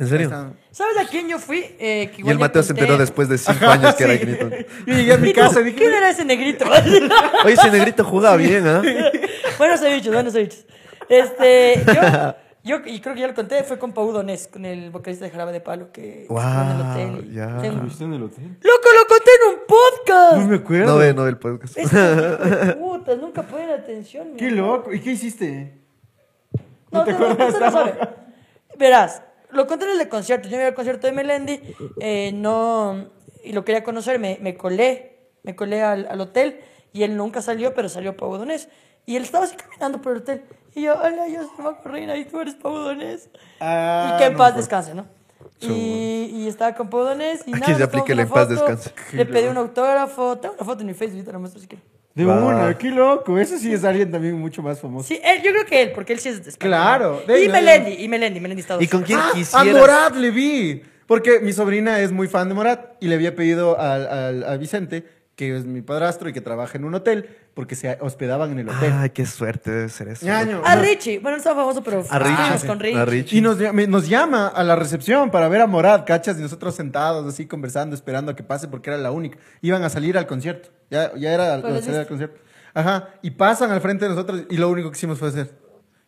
¿En 0.00 0.08
serio? 0.08 0.30
¿Sabes 0.70 0.96
a 0.98 1.04
quién 1.08 1.28
yo 1.28 1.38
fui? 1.38 1.58
Eh, 1.78 2.10
que 2.16 2.22
Y 2.22 2.28
el 2.30 2.38
Mateo 2.38 2.62
se 2.62 2.72
enteró 2.72 2.96
después 2.96 3.28
de 3.28 3.36
cinco 3.38 3.58
Ajá, 3.66 3.72
años 3.74 3.94
que 3.94 4.04
era. 4.04 4.14
Igniton. 4.14 4.50
Yo 4.86 4.94
llegué 4.94 5.12
a 5.12 5.18
mi 5.18 5.32
casa 5.34 5.60
y 5.60 5.64
dije, 5.64 5.76
¿Quién 5.76 5.92
era 5.92 6.10
ese 6.10 6.24
negrito? 6.24 6.64
Oye, 7.44 7.54
ese 7.54 7.70
negrito 7.70 8.02
jugaba 8.04 8.36
bien, 8.36 8.66
¿ah? 8.66 8.82
buenos 9.58 9.78
ceviches, 9.80 10.12
buenos 10.12 10.32
ceviches. 10.32 10.66
Este, 11.08 11.82
yo, 11.84 12.34
yo, 12.78 12.86
y 12.86 13.00
creo 13.00 13.14
que 13.14 13.20
ya 13.20 13.26
lo 13.26 13.34
conté, 13.34 13.62
fue 13.64 13.78
con 13.78 13.92
Pau 13.92 14.10
Donés, 14.12 14.46
con 14.48 14.64
el 14.64 14.90
vocalista 14.90 15.24
de 15.26 15.30
Jarabe 15.32 15.52
de 15.52 15.60
Palo, 15.60 15.90
que 15.92 16.22
estuvo 16.22 16.40
en 16.40 16.46
el 16.46 16.76
Wow, 16.76 16.90
hotel. 17.18 17.32
ya. 17.34 17.58
tengo- 17.60 17.82
¿Viste 17.82 18.04
en 18.04 18.14
el 18.14 18.22
hotel? 18.22 18.44
¡Loco, 18.62 18.88
lo 18.98 19.06
conté 19.06 19.30
en 19.42 19.48
un 19.54 19.60
podcast! 19.66 20.36
No 20.42 20.48
me 20.48 20.56
acuerdo. 20.56 20.86
No 20.86 20.96
ve, 20.98 21.12
no 21.14 21.22
ve 21.24 21.30
el 21.30 21.36
podcast. 21.38 21.76
Estos 21.76 22.74
putas 22.76 23.18
nunca 23.18 23.42
ponen 23.42 23.70
atención. 23.70 24.28
Qué 24.38 24.46
mira. 24.50 24.56
loco. 24.62 24.92
¿Y 24.94 25.00
qué 25.00 25.10
hiciste? 25.12 25.74
No, 26.90 27.04
te 27.04 27.12
no, 27.12 27.18
no, 27.18 27.24
acuerdas, 27.26 27.48
usted 27.48 27.60
no 27.60 27.66
no? 27.66 27.72
sabe. 27.72 27.94
Verás, 28.78 29.22
lo 29.52 29.66
conté 29.66 29.84
en 29.84 29.92
el 29.92 29.98
de 29.98 30.08
concierto. 30.08 30.48
Yo 30.48 30.56
me 30.56 30.62
iba 30.62 30.68
al 30.68 30.74
concierto 30.74 31.06
de 31.06 31.12
Melendi, 31.12 31.60
eh, 32.00 32.32
no, 32.34 33.06
y 33.44 33.52
lo 33.52 33.64
quería 33.64 33.82
conocer, 33.84 34.18
me, 34.18 34.38
me 34.40 34.56
colé, 34.56 35.18
me 35.42 35.56
colé 35.56 35.82
al, 35.82 36.06
al 36.10 36.20
hotel, 36.20 36.60
y 36.92 37.02
él 37.02 37.16
nunca 37.16 37.42
salió, 37.42 37.74
pero 37.74 37.88
salió 37.88 38.16
Pau 38.16 38.36
Donés. 38.36 38.68
Y 39.06 39.16
él 39.16 39.22
estaba 39.22 39.44
así 39.44 39.56
caminando 39.56 40.00
por 40.00 40.12
el 40.12 40.18
hotel. 40.18 40.44
Y 40.74 40.82
yo, 40.82 40.94
hola, 40.94 41.26
yo 41.28 41.42
soy 41.42 41.64
Marco 41.64 41.88
Reina, 41.88 42.16
y 42.16 42.24
tú 42.24 42.40
eres 42.40 42.54
Pau 42.54 42.74
Donés. 42.74 43.28
Ah, 43.60 44.12
y 44.14 44.18
que 44.18 44.26
en 44.26 44.32
no, 44.32 44.38
paz 44.38 44.52
pues. 44.52 44.64
descanse, 44.64 44.94
¿no? 44.94 45.06
Y, 45.60 46.30
y 46.32 46.48
estaba 46.48 46.74
con 46.74 46.88
Pau 46.90 47.04
Donés, 47.04 47.46
y 47.46 47.50
Aquí 47.50 47.60
nada, 47.60 47.76
se 47.76 47.82
aplica 47.82 48.12
el 48.12 48.20
en 48.20 48.28
paz 48.28 48.48
descanse. 48.48 48.92
Le 49.12 49.26
pedí 49.26 49.48
un 49.48 49.56
autógrafo, 49.56 50.38
tengo 50.38 50.54
una 50.54 50.64
foto 50.64 50.80
en 50.80 50.86
mi 50.86 50.94
Facebook, 50.94 51.24
te 51.24 51.32
la 51.32 51.38
muestro 51.38 51.60
si 51.60 51.66
quieres. 51.66 51.86
De 52.14 52.24
Va. 52.24 52.34
una, 52.44 52.76
qué 52.76 52.90
loco. 52.90 53.38
Ese 53.38 53.58
sí 53.58 53.72
es 53.72 53.84
alguien 53.84 54.10
también 54.10 54.38
mucho 54.38 54.62
más 54.62 54.80
famoso. 54.80 55.06
Sí, 55.08 55.20
él, 55.22 55.42
yo 55.42 55.52
creo 55.52 55.64
que 55.64 55.82
él, 55.82 55.92
porque 55.92 56.12
él 56.12 56.18
sí 56.18 56.28
es 56.30 56.42
de 56.44 56.50
España. 56.50 56.68
Claro, 56.70 57.22
de- 57.26 57.44
Y 57.44 57.48
Melendi, 57.48 57.92
y 58.02 58.08
Melendi, 58.08 58.40
Melendi 58.40 58.60
está 58.62 58.76
¿Y 58.82 58.88
con 58.88 59.02
quién 59.02 59.18
Ah, 59.20 59.30
a 59.30 59.34
quisieras? 59.34 59.66
Morat 59.80 60.16
le 60.16 60.30
vi. 60.30 60.82
Porque 61.06 61.40
mi 61.40 61.52
sobrina 61.52 62.00
es 62.00 62.12
muy 62.12 62.28
fan 62.28 62.48
de 62.48 62.54
Morat 62.54 62.92
y 63.00 63.06
le 63.08 63.14
había 63.16 63.34
pedido 63.34 63.78
al, 63.80 64.06
al- 64.06 64.44
a 64.44 64.56
Vicente, 64.56 65.04
que 65.48 65.56
es 65.56 65.64
mi 65.64 65.80
padrastro 65.80 66.28
y 66.28 66.34
que 66.34 66.42
trabaja 66.42 66.76
en 66.76 66.84
un 66.84 66.94
hotel, 66.94 67.30
porque 67.54 67.74
se 67.74 67.96
hospedaban 68.02 68.50
en 68.52 68.58
el 68.58 68.68
hotel. 68.68 68.92
Ay, 68.94 69.08
qué 69.10 69.24
suerte 69.24 69.70
debe 69.70 69.88
ser 69.88 70.08
eso. 70.08 70.26
Ñaño. 70.26 70.60
A 70.66 70.76
Richie, 70.76 71.18
bueno, 71.18 71.36
no 71.36 71.36
estaba 71.38 71.62
famoso, 71.62 71.82
pero 71.82 72.04
A 72.10 72.18
Richie. 72.18 72.58
sí. 72.58 72.66
con 72.66 72.78
Richie. 72.78 72.98
A 73.00 73.04
Richie. 73.06 73.38
Y 73.38 73.40
nos, 73.40 73.58
llama- 73.58 73.86
nos 73.86 74.06
llama 74.06 74.48
a 74.48 74.62
la 74.62 74.76
recepción 74.76 75.30
para 75.30 75.48
ver 75.48 75.62
a 75.62 75.66
Morat, 75.66 76.06
cachas, 76.06 76.38
y 76.38 76.42
nosotros 76.42 76.74
sentados 76.74 77.26
así 77.26 77.46
conversando, 77.46 77.94
esperando 77.94 78.32
a 78.32 78.36
que 78.36 78.42
pase 78.42 78.68
porque 78.68 78.90
era 78.90 78.98
la 78.98 79.12
única. 79.12 79.38
Iban 79.62 79.82
a 79.82 79.88
salir 79.88 80.18
al 80.18 80.26
concierto. 80.26 80.68
Ya, 80.90 81.10
ya 81.16 81.32
era 81.32 81.56
la 81.56 81.62
salida 81.62 81.68
al 81.78 81.84
listo. 81.96 82.08
concierto. 82.08 82.40
Ajá. 82.74 83.08
Y 83.22 83.30
pasan 83.30 83.70
al 83.70 83.80
frente 83.80 84.04
de 84.04 84.10
nosotros 84.10 84.42
y 84.50 84.58
lo 84.58 84.68
único 84.68 84.90
que 84.90 84.96
hicimos 84.98 85.18
fue 85.18 85.28
hacer. 85.28 85.50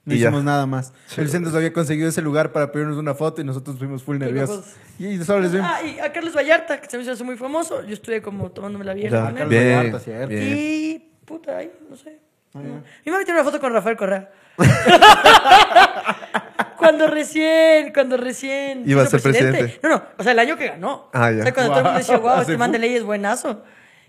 No 0.05 0.15
Y 0.15 0.19
ya. 0.19 0.29
hicimos 0.29 0.43
nada 0.43 0.67
más. 0.67 0.93
El 1.17 1.29
centro 1.29 1.51
se 1.53 1.57
había 1.57 1.73
conseguido 1.73 2.09
ese 2.09 2.23
lugar 2.23 2.53
para 2.53 2.73
pedirnos 2.73 2.97
una 2.97 3.15
foto 3.15 3.41
y 3.41 3.45
nosotros 3.45 3.79
fuimos 3.79 4.03
full 4.03 4.19
nerviosos. 4.19 4.65
Y 4.99 5.17
solo 5.19 5.41
les 5.41 5.53
vimos. 5.53 5.69
Ah, 5.73 5.83
y 5.83 6.01
a 6.01 6.13
Carlos 6.13 6.35
Vallarta, 6.35 6.81
que 6.81 6.91
se 6.91 6.99
me 6.99 7.05
hizo 7.05 7.25
muy 7.25 7.37
famoso. 7.37 7.85
Yo 7.85 7.95
estuve 7.95 8.21
como 8.21 8.51
tomándome 8.51 8.85
la 8.85 8.95
vieja. 8.95 9.33
Carlos 9.33 9.49
bien, 9.49 9.77
Vallarta, 9.77 10.01
cierto. 10.01 10.29
bien. 10.29 10.57
Y 10.57 10.99
puta, 11.25 11.59
ahí, 11.59 11.71
no 11.89 11.97
sé. 11.97 12.19
Mi 12.55 13.11
mamá 13.11 13.25
tiene 13.25 13.41
una 13.41 13.45
foto 13.45 13.61
con 13.61 13.73
Rafael 13.73 13.97
Correa. 13.97 14.31
cuando 16.77 17.07
recién, 17.07 17.93
cuando 17.93 18.17
recién. 18.17 18.83
Iba 18.87 19.03
a 19.03 19.07
ser 19.07 19.23
presidente. 19.23 19.79
No, 19.83 19.89
no, 19.89 20.03
o 20.19 20.23
sea, 20.23 20.33
el 20.33 20.39
año 20.39 20.57
que 20.57 20.69
ganó. 20.69 21.09
Ah, 21.13 21.31
ya. 21.31 21.41
O 21.41 21.43
sea, 21.45 21.55
cuando 21.55 21.71
todo 21.73 21.79
el 21.81 21.85
mundo 21.85 21.99
decía, 21.99 22.19
wow, 22.19 22.31
Wow, 22.33 22.41
este 22.41 22.53
se 22.53 22.59
man 22.59 22.73
de 22.73 22.79
ley 22.79 22.95
es 22.95 23.05
buenazo. 23.05 23.63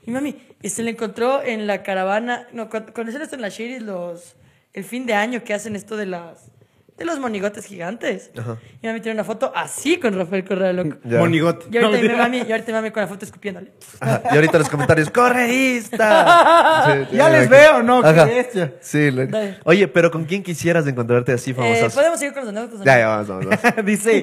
Y 0.06 0.12
mami, 0.12 0.36
y 0.62 0.70
se 0.70 0.84
le 0.84 0.92
encontró 0.92 1.42
en 1.42 1.68
la 1.68 1.84
caravana. 1.84 2.48
No, 2.52 2.70
cuando, 2.70 2.94
cuando 2.94 3.18
esto 3.18 3.36
en 3.36 3.42
la 3.42 3.50
Shiris, 3.50 3.82
los. 3.82 4.36
El 4.74 4.84
fin 4.84 5.06
de 5.06 5.14
año 5.14 5.44
que 5.44 5.54
hacen 5.54 5.76
esto 5.76 5.96
de 5.98 6.06
las. 6.08 6.52
De 6.98 7.06
los 7.06 7.18
monigotes 7.20 7.66
gigantes. 7.66 8.30
Ajá. 8.38 8.58
Y 8.84 8.86
mami 8.86 9.02
tiene 9.02 9.16
una 9.16 9.24
foto 9.24 9.52
así 9.56 9.98
con 9.98 10.14
Rafael 10.16 10.46
Correa, 10.46 10.72
loco. 10.74 10.98
Ya. 11.04 11.18
Monigote. 11.18 11.66
Y 11.72 11.78
ahorita 11.78 11.82
No, 11.82 11.90
mi 11.90 11.94
mentira. 12.08 12.18
mami, 12.18 12.38
y 12.48 12.52
ahorita 12.52 12.68
mi 12.68 12.74
mami 12.74 12.92
con 12.92 13.02
la 13.02 13.08
foto 13.08 13.26
escupiéndole. 13.26 13.72
Ajá, 14.00 14.22
Y 14.32 14.36
ahorita 14.36 14.60
los 14.60 14.70
comentarios, 14.70 15.10
¡correísta! 15.10 17.08
Sí, 17.10 17.16
Ya 17.18 17.30
les 17.30 17.50
me 17.50 17.58
veo, 17.58 17.82
¿no? 17.82 18.02
Qué 18.04 18.08
Ajá. 18.10 18.30
Sí, 18.80 19.10
lo-. 19.10 19.28
Oye, 19.64 19.88
pero 19.88 20.12
¿con 20.12 20.26
quién 20.26 20.44
quisieras 20.44 20.86
encontrarte 20.86 21.32
así 21.34 21.50
Eh, 21.52 21.54
famosazo? 21.56 21.96
Podemos 21.96 22.20
seguir 22.20 22.34
con 22.36 22.46
los 22.46 22.56
anécdotas. 22.56 22.86
Ya, 22.86 23.00
ya, 23.00 23.08
vamos, 23.08 23.28
vamos. 23.28 23.46
vamos. 23.48 23.86
Dice, 23.86 24.18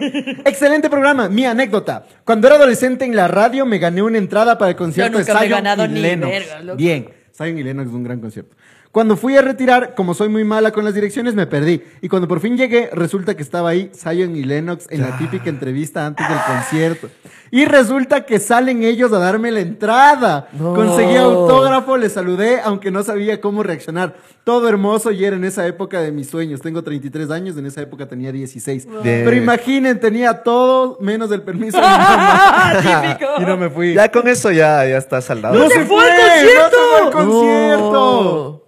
excelente 0.44 0.88
programa, 0.88 1.28
mi 1.28 1.44
anécdota. 1.46 2.06
Cuando 2.24 2.46
era 2.46 2.54
adolescente 2.56 3.04
en 3.04 3.16
la 3.16 3.26
radio 3.26 3.66
me 3.66 3.78
gané 3.78 4.00
una 4.02 4.18
entrada 4.18 4.56
para 4.58 4.70
el 4.70 4.76
concierto 4.76 5.18
nunca 5.18 5.32
de 5.34 5.40
me 5.40 5.44
he 5.46 5.48
Zion 5.48 5.58
ganado 5.64 5.84
y 5.86 5.88
ni 5.88 6.00
Lennox. 6.02 6.30
verga, 6.32 6.60
loco. 6.60 6.76
Bien, 6.76 7.08
Zion 7.36 7.58
y 7.58 7.62
Lennox 7.64 7.88
es 7.88 7.94
un 7.94 8.04
gran 8.04 8.20
concierto. 8.20 8.56
Cuando 8.92 9.16
fui 9.16 9.36
a 9.36 9.42
retirar, 9.42 9.94
como 9.94 10.14
soy 10.14 10.28
muy 10.28 10.42
mala 10.42 10.72
con 10.72 10.84
las 10.84 10.94
direcciones, 10.94 11.36
me 11.36 11.46
perdí. 11.46 11.80
Y 12.00 12.08
cuando 12.08 12.26
por 12.26 12.40
fin 12.40 12.56
llegué, 12.56 12.90
resulta 12.92 13.36
que 13.36 13.42
estaba 13.44 13.68
ahí 13.68 13.88
Zion 13.94 14.34
y 14.34 14.42
Lennox 14.42 14.88
en 14.90 15.02
la 15.02 15.16
típica 15.16 15.48
entrevista 15.48 16.06
antes 16.06 16.28
del 16.28 16.38
concierto. 16.44 17.08
Y 17.52 17.66
resulta 17.66 18.26
que 18.26 18.40
salen 18.40 18.82
ellos 18.82 19.12
a 19.12 19.20
darme 19.20 19.52
la 19.52 19.60
entrada. 19.60 20.48
No. 20.52 20.74
Conseguí 20.74 21.14
autógrafo, 21.14 21.96
les 21.96 22.12
saludé, 22.14 22.60
aunque 22.62 22.90
no 22.90 23.04
sabía 23.04 23.40
cómo 23.40 23.62
reaccionar. 23.62 24.16
Todo 24.42 24.68
hermoso 24.68 25.12
y 25.12 25.24
era 25.24 25.36
en 25.36 25.44
esa 25.44 25.64
época 25.68 26.00
de 26.00 26.10
mis 26.10 26.28
sueños. 26.28 26.60
Tengo 26.60 26.82
33 26.82 27.30
años, 27.30 27.56
en 27.56 27.66
esa 27.66 27.82
época 27.82 28.08
tenía 28.08 28.32
16. 28.32 28.86
Bien. 29.04 29.22
Pero 29.24 29.36
imaginen, 29.36 30.00
tenía 30.00 30.42
todo 30.42 30.98
menos 31.00 31.30
el 31.30 31.42
permiso 31.42 31.76
de 31.76 31.84
mi 31.84 31.88
mamá. 31.88 32.72
Típico. 33.18 33.30
y 33.38 33.44
no 33.44 33.56
me 33.56 33.70
fui. 33.70 33.94
Ya 33.94 34.10
con 34.10 34.26
eso 34.26 34.50
ya, 34.50 34.84
ya 34.84 34.98
está 34.98 35.20
saldado. 35.20 35.54
¡No 35.54 35.68
se 35.68 35.84
fue 35.84 36.10
al 36.10 36.16
concierto! 36.16 36.60
¡No 36.60 36.70
se 36.70 36.76
fue 36.76 37.06
al 37.06 37.10
concierto! 37.12 38.59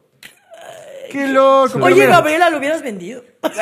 ¡Qué 1.12 1.28
loco! 1.28 1.70
Pero 1.74 1.84
Oye, 1.84 1.94
mira, 1.94 2.06
Gabriela, 2.08 2.50
lo 2.50 2.58
hubieras 2.58 2.82
vendido. 2.82 3.22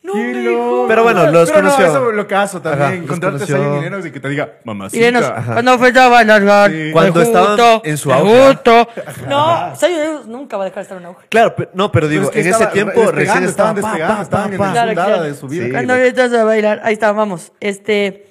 No 0.00 0.12
Qué 0.14 0.32
loco. 0.32 0.84
Pero 0.88 1.02
bueno, 1.02 1.26
los 1.30 1.50
Pero 1.50 1.62
no, 1.62 1.70
conoció. 1.70 1.86
eso 1.90 2.12
lo 2.12 2.26
caso 2.28 2.62
también. 2.62 2.82
Ajá, 2.82 2.94
los 2.94 3.02
encontrarte 3.04 3.36
conoció. 3.38 3.56
a 3.56 3.58
alguien 3.58 3.74
mineros 3.82 4.06
y 4.06 4.12
que 4.12 4.20
te 4.20 4.28
diga, 4.28 4.52
mamacita. 4.64 4.96
Irenos, 4.96 5.24
Ajá. 5.24 5.52
cuando 5.54 5.78
fue 5.78 5.98
a 5.98 6.08
bailar, 6.08 6.70
Sí. 6.70 6.90
Cuando 6.92 7.20
estaban 7.20 7.80
en 7.82 7.98
su 7.98 8.12
auge. 8.12 8.58
auge. 8.64 9.26
No, 9.28 9.74
Sayo 9.76 9.98
Deus 9.98 10.26
nunca 10.26 10.56
va 10.56 10.62
a 10.62 10.66
dejar 10.66 10.76
de 10.78 10.82
estar 10.82 10.98
en 10.98 11.06
auge. 11.06 11.26
Claro, 11.28 11.54
pero- 11.56 11.70
no, 11.74 11.90
pero 11.90 12.06
digo, 12.08 12.22
Pero 12.22 12.30
es 12.30 12.34
que 12.34 12.40
en 12.42 12.46
estaba 12.46 12.64
ese 12.66 12.72
tiempo 12.74 12.92
despegando, 13.00 13.18
recién 13.18 13.44
estaban 13.44 13.76
estaba 13.76 13.92
pa, 13.92 13.96
despegando, 13.98 14.16
pa, 14.16 14.22
estaban 14.22 14.48
pa, 14.48 14.52
en 14.54 14.58
pa. 14.58 14.66
el 14.66 14.72
Claro, 14.72 14.88
fundada 14.90 15.08
claro. 15.08 15.22
de 15.24 15.34
su 15.34 15.48
vida. 15.48 15.64
Sí. 15.66 15.70
Cuando 15.72 15.94
estás 15.96 16.32
a 16.32 16.44
bailar, 16.44 16.80
ahí 16.84 16.92
está, 16.94 17.12
vamos. 17.12 17.52
Este, 17.60 18.27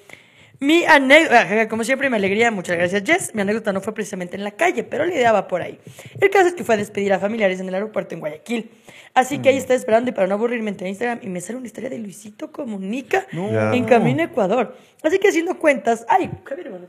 mi 0.60 0.86
anécdota, 0.86 1.68
como 1.68 1.84
siempre, 1.84 2.10
me 2.10 2.18
alegría, 2.18 2.50
muchas 2.52 2.78
gracias, 2.78 3.04
Jess. 3.06 3.36
Mi 3.36 3.42
anécdota 3.42 3.72
no 3.74 3.82
fue 3.82 3.94
precisamente 3.94 4.36
en 4.36 4.44
la 4.44 4.52
calle, 4.52 4.84
pero 4.84 5.06
la 5.06 5.14
idea 5.14 5.32
va 5.32 5.48
por 5.48 5.62
ahí. 5.62 5.80
El 6.20 6.30
caso 6.30 6.48
es 6.48 6.54
que 6.54 6.64
fue 6.64 6.76
a 6.76 6.78
despedir 6.78 7.14
a 7.14 7.20
familiares 7.20 7.60
en 7.60 7.68
el 7.68 7.76
aeropuerto 7.76 8.16
en 8.16 8.22
Guayaquil. 8.22 8.72
Así 9.14 9.40
que 9.40 9.50
ahí 9.50 9.58
estaba 9.58 9.76
esperando 9.76 10.10
y 10.10 10.14
para 10.14 10.28
no 10.28 10.36
aburrirme 10.36 10.70
entré 10.70 10.88
a 10.88 10.90
Instagram 10.90 11.20
y 11.22 11.30
me 11.30 11.42
sale 11.42 11.58
una 11.58 11.68
historia 11.68 11.90
de 11.90 11.98
Luisito 12.00 12.52
Comunica 12.52 13.28
en 13.32 13.86
camino 13.86 14.22
a 14.22 14.26
Ecuador. 14.26 14.76
Así 15.04 15.20
que 15.20 15.30
haciendo 15.30 15.58
cuentas, 15.60 16.06
ay, 16.10 16.30
Javier, 16.44 16.70
bueno, 16.70 16.88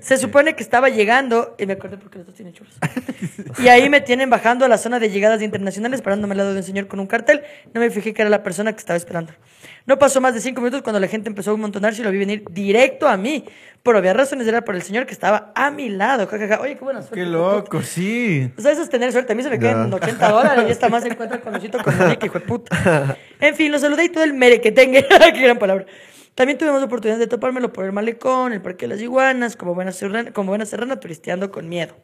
Se 0.00 0.16
supone 0.16 0.54
que 0.54 0.62
estaba 0.62 0.88
llegando, 0.88 1.54
y 1.58 1.66
me 1.66 1.74
acordé 1.74 1.98
porque 1.98 2.18
los 2.18 2.26
dos 2.26 2.36
tienen 2.36 2.54
chulos. 2.54 2.74
y 3.58 3.68
ahí 3.68 3.88
me 3.88 4.00
tienen 4.00 4.30
bajando 4.30 4.64
a 4.64 4.68
la 4.68 4.78
zona 4.78 4.98
de 5.00 5.10
llegadas 5.10 5.42
internacionales, 5.42 6.02
parándome 6.02 6.32
al 6.32 6.38
lado 6.38 6.52
de 6.52 6.58
un 6.58 6.62
señor 6.62 6.86
con 6.86 7.00
un 7.00 7.06
cartel. 7.06 7.42
No 7.74 7.80
me 7.80 7.90
fijé 7.90 8.14
que 8.14 8.22
era 8.22 8.30
la 8.30 8.42
persona 8.42 8.72
que 8.72 8.78
estaba 8.78 8.96
esperando. 8.96 9.32
No 9.86 9.98
pasó 9.98 10.20
más 10.20 10.34
de 10.34 10.40
cinco 10.40 10.60
minutos 10.60 10.82
cuando 10.82 10.98
la 10.98 11.08
gente 11.08 11.28
empezó 11.28 11.52
a 11.52 11.54
amontonarse 11.54 12.00
y 12.00 12.04
lo 12.04 12.10
vi 12.10 12.18
venir 12.18 12.44
directo 12.50 13.08
a 13.08 13.16
mí. 13.16 13.44
Por 13.82 13.94
obvias 13.94 14.16
razones 14.16 14.46
era 14.48 14.62
por 14.62 14.74
el 14.74 14.82
señor 14.82 15.06
que 15.06 15.12
estaba 15.12 15.52
a 15.54 15.70
mi 15.70 15.88
lado. 15.88 16.26
Ja, 16.26 16.38
ja, 16.38 16.48
ja. 16.48 16.60
Oye, 16.60 16.76
qué 16.76 16.84
buena 16.84 17.02
suerte. 17.02 17.20
Qué 17.20 17.26
loco, 17.26 17.82
sí. 17.82 18.50
O 18.58 18.60
sea, 18.60 18.72
eso 18.72 18.82
es 18.82 18.88
tener 18.88 19.12
suerte. 19.12 19.32
A 19.32 19.36
mí 19.36 19.44
se 19.44 19.50
me 19.50 19.58
quedan 19.60 19.90
Ya. 19.90 19.96
80 19.96 20.28
dólares 20.28 20.64
y 20.68 20.70
esta 20.72 20.88
más 20.88 21.02
se 21.04 21.10
encuentra 21.10 21.40
con 21.40 21.52
Luisito 21.52 21.78
Comunica, 21.78 22.26
hijo 22.26 22.38
de 22.38 22.44
puta. 22.44 23.16
En 23.40 23.54
fin, 23.54 23.70
lo 23.70 23.78
saludé 23.78 24.04
y 24.04 24.08
todo 24.08 24.24
el 24.24 24.34
mere 24.34 24.60
que 24.60 24.72
tenga. 24.72 25.02
Qué 25.32 25.40
gran 25.40 25.58
palabra. 25.58 25.86
También 26.36 26.58
tuvimos 26.58 26.80
la 26.80 26.86
oportunidad 26.86 27.18
de 27.18 27.26
topármelo 27.26 27.72
por 27.72 27.86
el 27.86 27.92
malecón, 27.92 28.52
el 28.52 28.60
parque 28.60 28.86
de 28.86 28.94
las 28.94 29.02
iguanas, 29.02 29.56
como 29.56 29.74
buena 29.74 29.90
serrana, 29.90 30.32
como 30.32 30.50
buena 30.50 30.66
serrana 30.66 31.00
turisteando 31.00 31.50
con 31.50 31.66
miedo. 31.66 31.94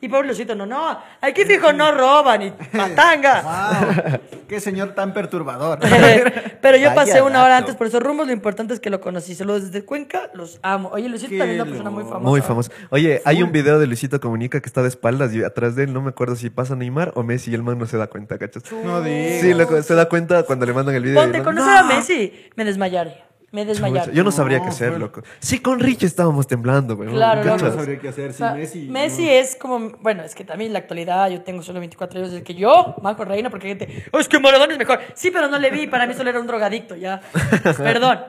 Y 0.00 0.08
pobre 0.08 0.28
Luisito, 0.28 0.54
no, 0.54 0.64
no, 0.64 0.98
aquí 1.20 1.44
fijo 1.44 1.74
no 1.74 1.92
roban 1.92 2.42
y 2.42 2.52
matanga. 2.72 3.42
Wow. 3.42 4.20
Qué 4.48 4.60
señor 4.60 4.94
tan 4.94 5.12
perturbador. 5.12 5.78
Pero 6.62 6.76
yo 6.78 6.88
Vaya 6.88 6.94
pasé 6.94 7.20
una 7.20 7.44
hora 7.44 7.50
dato. 7.50 7.64
antes 7.64 7.76
por 7.76 7.86
esos 7.86 8.02
rumbos, 8.02 8.26
lo 8.26 8.32
importante 8.32 8.72
es 8.72 8.80
que 8.80 8.88
lo 8.88 9.02
conocí. 9.02 9.34
Saludos 9.34 9.70
desde 9.70 9.84
Cuenca, 9.84 10.30
los 10.32 10.58
amo. 10.62 10.88
Oye, 10.94 11.10
Luisito 11.10 11.30
Qué 11.30 11.38
también 11.38 11.60
es 11.60 11.62
una 11.62 11.70
persona 11.70 11.90
muy 11.90 12.04
famosa. 12.04 12.30
Muy 12.30 12.40
famoso. 12.40 12.70
Oye, 12.88 13.20
hay 13.26 13.42
un 13.42 13.52
video 13.52 13.78
de 13.78 13.86
Luisito 13.86 14.20
Comunica 14.20 14.60
que 14.62 14.66
está 14.66 14.80
de 14.80 14.88
espaldas 14.88 15.34
y 15.34 15.44
atrás 15.44 15.76
de 15.76 15.84
él 15.84 15.92
no 15.92 16.00
me 16.00 16.08
acuerdo 16.08 16.34
si 16.34 16.48
pasa 16.48 16.74
Neymar 16.76 17.12
o 17.14 17.22
Messi 17.22 17.50
y 17.50 17.54
el 17.54 17.62
man 17.62 17.78
no 17.78 17.84
se 17.84 17.98
da 17.98 18.06
cuenta, 18.06 18.38
¿cachas? 18.38 18.64
No 18.72 19.02
digas. 19.02 19.42
Sí, 19.42 19.52
loco, 19.52 19.80
se 19.82 19.94
da 19.94 20.08
cuenta 20.08 20.44
cuando 20.44 20.64
le 20.64 20.72
mandan 20.72 20.94
el 20.94 21.02
video. 21.02 21.20
Ponte 21.20 21.42
conocer 21.42 21.76
a 21.76 21.82
Messi, 21.84 22.50
me 22.56 22.64
desmayaré. 22.64 23.31
Me 23.52 23.62
"Chucha, 23.62 23.72
desmayaré. 23.74 24.12
Yo 24.14 24.24
no 24.24 24.32
sabría 24.32 24.58
No, 24.58 24.64
qué 24.64 24.70
hacer, 24.70 24.98
loco. 24.98 25.22
Sí, 25.38 25.58
con 25.60 25.78
Rich 25.78 26.04
estábamos 26.04 26.46
temblando, 26.46 26.96
güey. 26.96 27.10
Claro, 27.10 27.42
Yo 27.44 27.50
loco. 27.56 27.64
no 27.66 27.72
sabría 27.74 27.98
qué 28.00 28.08
hacer. 28.08 28.32
Sí, 28.32 28.42
O 28.42 28.46
sea, 28.46 28.54
Messi. 28.54 28.88
Messi 28.88 29.24
no. 29.26 29.30
es 29.30 29.56
como, 29.56 29.90
bueno, 30.00 30.22
es 30.24 30.34
que 30.34 30.42
también 30.44 30.68
en 30.70 30.72
la 30.72 30.78
actualidad 30.80 31.28
yo 31.28 31.42
tengo 31.42 31.62
solo 31.62 31.78
24 31.78 32.18
años, 32.20 32.32
es 32.32 32.42
que 32.42 32.54
yo, 32.54 32.96
Marco 33.02 33.24
Reina, 33.24 33.50
porque 33.50 33.68
hay 33.68 33.76
gente, 33.78 34.04
"Oh, 34.10 34.18
es 34.18 34.26
que 34.28 34.38
Maradona 34.40 34.72
es 34.72 34.78
mejor. 34.78 35.00
Sí, 35.14 35.30
pero 35.30 35.48
no 35.48 35.58
le 35.58 35.70
vi, 35.70 35.86
para 35.86 36.06
mí 36.06 36.14
solo 36.14 36.30
era 36.30 36.40
un 36.40 36.46
drogadicto, 36.46 36.96
ya. 36.96 37.20
Perdón. 37.76 38.20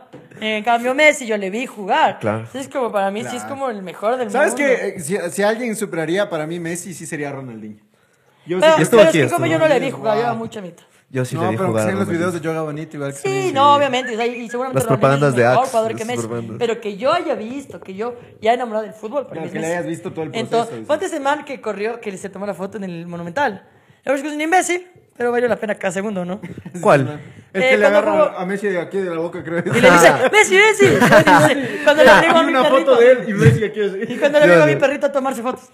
En 0.42 0.63
cambio, 0.63 0.94
Messi 0.94 1.25
yo 1.25 1.38
le 1.38 1.50
vi 1.50 1.65
jugar. 1.68 2.20
Claro. 2.20 2.39
Entonces, 2.39 2.68
como 2.68 2.92
para 2.92 3.10
mí 3.12 3.24
sí 3.24 3.38
es 3.38 3.44
como 3.44 3.70
el 3.70 3.82
mejor 3.82 4.18
del 4.18 4.30
¿Sabes 4.30 4.50
mundo. 4.53 4.65
qué? 4.68 4.88
Eh, 4.89 5.00
Si, 5.00 5.18
si 5.32 5.42
alguien 5.44 5.75
superaría 5.77 6.30
para 6.30 6.46
mí 6.48 6.60
Messi, 6.60 6.94
sí 6.94 7.06
sería 7.06 7.32
Ronaldinho. 7.32 7.77
Yo 8.45 8.59
Pero, 8.59 8.75
sí 8.75 8.81
estuvo 8.81 9.00
pero 9.00 9.09
aquí, 9.09 9.19
es 9.19 9.25
que 9.27 9.33
como 9.33 9.45
yo 9.45 9.59
no 9.59 9.67
le 9.67 9.79
vi 9.79 9.91
jugar, 9.91 10.17
yo 10.17 10.23
era 10.23 10.33
muy 10.33 10.50
chamita. 10.50 10.83
Yo 11.09 11.23
sí 11.25 11.35
no, 11.35 11.43
le 11.43 11.50
vi 11.50 11.55
pero 11.57 11.67
que 11.67 11.71
jugar. 11.71 11.85
sean 11.85 12.00
los 12.00 12.07
videos 12.09 12.33
de 12.33 12.41
Yoga 12.41 12.62
Bonito 12.63 12.97
igual 12.97 13.13
que 13.13 13.19
Sí, 13.19 13.51
no, 13.53 13.75
obviamente. 13.75 14.13
o 14.13 14.17
sea, 14.17 14.25
y 14.25 14.50
seguramente 14.50 14.79
Las 14.79 14.88
propagandas 14.88 15.35
de 15.35 15.45
Axe, 15.45 15.69
jugador 15.69 15.95
que 15.95 16.05
Messi. 16.05 16.27
Pero 16.57 16.81
que 16.81 16.97
yo 16.97 17.13
haya 17.13 17.35
visto, 17.35 17.79
que 17.79 17.93
yo 17.93 18.15
ya 18.41 18.53
enamorado 18.53 18.83
del 18.85 18.93
fútbol. 18.93 19.27
Para 19.27 19.43
es 19.45 19.51
que 19.51 19.59
le 19.59 19.67
hayas 19.67 19.85
visto 19.85 20.12
todo 20.12 20.23
el 20.23 20.31
proceso, 20.31 20.57
Entonces, 20.57 20.88
ponte 20.88 21.05
ese 21.05 21.19
man 21.19 21.45
que 21.45 21.62
corrió, 21.62 22.01
que 22.01 22.17
se 22.17 22.29
tomó 22.29 22.45
la 22.45 22.53
foto 22.53 22.77
en 22.77 22.83
el 22.85 23.05
Monumental. 23.05 23.63
La 24.03 24.12
verdad 24.12 24.15
es 24.17 24.21
que 24.23 24.27
es 24.29 24.35
un 24.35 24.41
imbécil, 24.41 24.88
pero 25.17 25.32
valió 25.32 25.48
la 25.48 25.55
pena 25.58 25.75
cada 25.75 25.91
segundo, 25.91 26.25
¿no? 26.25 26.41
¿Cuál? 26.82 27.20
El 27.53 27.62
Eh, 27.62 27.70
que 27.70 27.77
le 27.77 27.82
cuando 27.84 28.00
agarra 28.00 28.12
jugó- 28.29 28.38
a 28.39 28.46
Messi 28.48 28.67
de 28.67 28.79
aquí 28.82 28.98
de 28.98 29.10
la 29.12 29.17
boca, 29.20 29.43
creo. 29.43 29.60
Y 29.60 29.79
le 29.79 29.91
dice, 29.91 30.12
Messi, 30.32 30.55
Messi. 30.55 30.86
Cuando 31.84 32.03
le 32.03 32.12
digo 32.22 32.38
a 32.38 32.41
Y 32.41 32.46
mi 32.46 32.51
una 32.51 32.63
perrito. 32.63 32.79
foto 32.91 32.96
de 33.00 33.12
él 33.12 33.20
y 33.27 33.34
Messi 33.34 33.63
aquí 33.63 33.82
así. 33.82 33.98
Y 34.13 34.17
cuando 34.17 34.39
le 34.39 34.48
digo 34.50 34.63
a 34.63 34.65
mi 34.65 34.75
perrito 34.75 35.05
a 35.05 35.12
tomarse 35.12 35.41
fotos. 35.43 35.70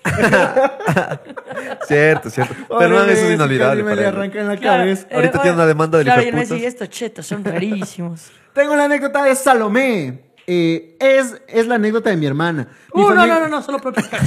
Cierto, 1.87 2.29
cierto. 2.29 2.53
Pero 2.77 3.03
eso 3.05 3.27
es 3.27 3.33
inolvidable. 3.33 3.83
me 3.83 3.91
para 3.91 4.01
le 4.01 4.07
arranca 4.07 4.39
en 4.41 4.47
la 4.47 4.57
Claro, 4.57 4.83
cabeza. 4.83 5.07
eh, 5.09 5.15
Ahorita 5.15 5.41
tiene 5.41 5.55
una 5.55 5.65
demanda 5.65 5.97
del 5.97 6.07
Claro, 6.07 6.21
y 6.21 6.25
de 6.25 6.31
Messi, 6.33 6.65
estos 6.65 6.89
chetos 6.89 7.25
son 7.25 7.43
rarísimos. 7.43 8.31
Tengo 8.53 8.75
la 8.75 8.85
anécdota 8.85 9.23
de 9.23 9.35
Salomé. 9.35 10.28
Eh, 10.51 10.97
es, 10.99 11.39
es 11.47 11.67
la 11.67 11.75
anécdota 11.75 12.09
de 12.09 12.17
mi 12.17 12.25
hermana. 12.25 12.69
Mi, 12.95 13.03
Uh, 13.03 13.09
no, 13.09 13.27
no, 13.27 13.39
no, 13.39 13.47
no, 13.49 13.61
solo 13.61 13.77
mentira. 13.85 14.19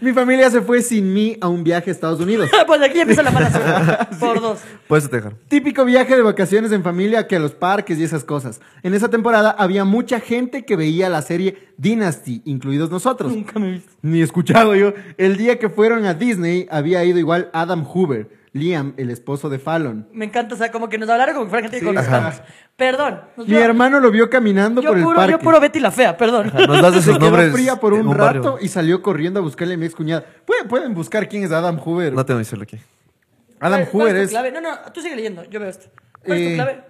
mi 0.00 0.12
familia 0.14 0.50
se 0.50 0.62
fue 0.62 0.80
sin 0.80 1.12
mí 1.12 1.36
a 1.38 1.48
un 1.48 1.62
viaje 1.62 1.90
a 1.90 1.92
Estados 1.92 2.18
Unidos. 2.18 2.48
Pues 2.66 2.80
aquí 2.80 3.00
empieza 3.00 3.22
la 3.22 3.30
mala 3.30 3.50
suerte. 3.52 4.16
Por 4.18 4.40
dos. 4.40 4.60
Puedes 4.88 5.10
dejar. 5.10 5.34
Típico 5.48 5.84
viaje 5.84 6.16
de 6.16 6.22
vacaciones 6.22 6.72
en 6.72 6.82
familia 6.82 7.26
que 7.26 7.36
a 7.36 7.38
los 7.38 7.52
parques 7.52 7.98
y 7.98 8.04
esas 8.04 8.24
cosas. 8.24 8.62
En 8.82 8.94
esa 8.94 9.10
temporada 9.10 9.50
había 9.50 9.84
mucha 9.84 10.18
gente 10.18 10.64
que 10.64 10.76
veía 10.76 11.10
la 11.10 11.20
serie 11.20 11.68
Dynasty, 11.76 12.40
incluidos 12.46 12.90
nosotros. 12.90 13.30
Nunca 13.34 13.58
me 13.58 13.68
he 13.68 13.72
visto. 13.72 13.92
Ni 14.00 14.22
escuchado 14.22 14.74
yo. 14.74 14.94
El 15.18 15.36
día 15.36 15.58
que 15.58 15.68
fueron 15.68 16.06
a 16.06 16.14
Disney 16.14 16.66
había 16.70 17.04
ido 17.04 17.18
igual 17.18 17.50
Adam 17.52 17.84
Hoover, 17.84 18.30
Liam, 18.56 18.94
el 18.96 19.10
esposo 19.10 19.48
de 19.48 19.58
Fallon. 19.58 20.08
Me 20.12 20.24
encanta, 20.24 20.54
o 20.54 20.58
sea, 20.58 20.72
como 20.72 20.88
que 20.88 20.98
nos 20.98 21.08
hablaron 21.08 21.34
como 21.34 21.46
que 21.46 21.50
fuera 21.50 21.62
gente 21.64 21.76
que 21.76 21.80
Sí, 21.80 21.86
conozcamos. 21.86 22.34
ajá. 22.34 22.44
Perdón. 22.76 23.20
nos 23.36 23.46
Mi 23.46 23.54
vio- 23.54 23.62
hermano 23.64 24.00
lo 24.00 24.10
vio 24.10 24.28
caminando 24.28 24.82
yo 24.82 24.88
por 24.90 24.98
el 24.98 25.04
puro, 25.04 25.16
parque. 25.16 25.32
Yo 25.32 25.38
puro 25.38 25.60
Betty 25.60 25.80
la 25.80 25.90
fea, 25.90 26.16
perdón. 26.16 26.52
Nos 26.66 26.82
das 26.82 26.92
Se 26.94 26.98
esos 27.00 27.16
quedó 27.18 27.30
nombres. 27.30 27.52
fría 27.52 27.76
por 27.76 27.92
un 27.94 28.06
barrio. 28.16 28.42
rato 28.42 28.58
y 28.60 28.68
salió 28.68 29.00
corriendo 29.02 29.40
a 29.40 29.42
buscarle 29.42 29.74
a 29.74 29.76
mi 29.76 29.86
ex 29.86 29.94
cuñada. 29.94 30.24
¿Pueden, 30.44 30.68
pueden 30.68 30.94
buscar 30.94 31.28
quién 31.28 31.44
es 31.44 31.52
Adam 31.52 31.78
Hoover. 31.78 32.12
No 32.12 32.24
tengo 32.26 32.38
que 32.38 32.44
decirlo 32.44 32.64
aquí. 32.64 32.78
Adam 33.60 33.80
¿Cuál- 33.80 33.90
cuál 33.90 34.02
Hoover 34.02 34.16
tu 34.16 34.22
es. 34.22 34.30
clave? 34.30 34.52
No, 34.52 34.60
no, 34.60 34.70
tú 34.92 35.00
sigue 35.00 35.16
leyendo, 35.16 35.44
yo 35.44 35.58
veo 35.60 35.68
esto. 35.70 35.86
¿Cuál 36.24 36.38
es 36.38 36.44
tu 36.44 36.50
Eh, 36.50 36.54
clave? 36.56 36.84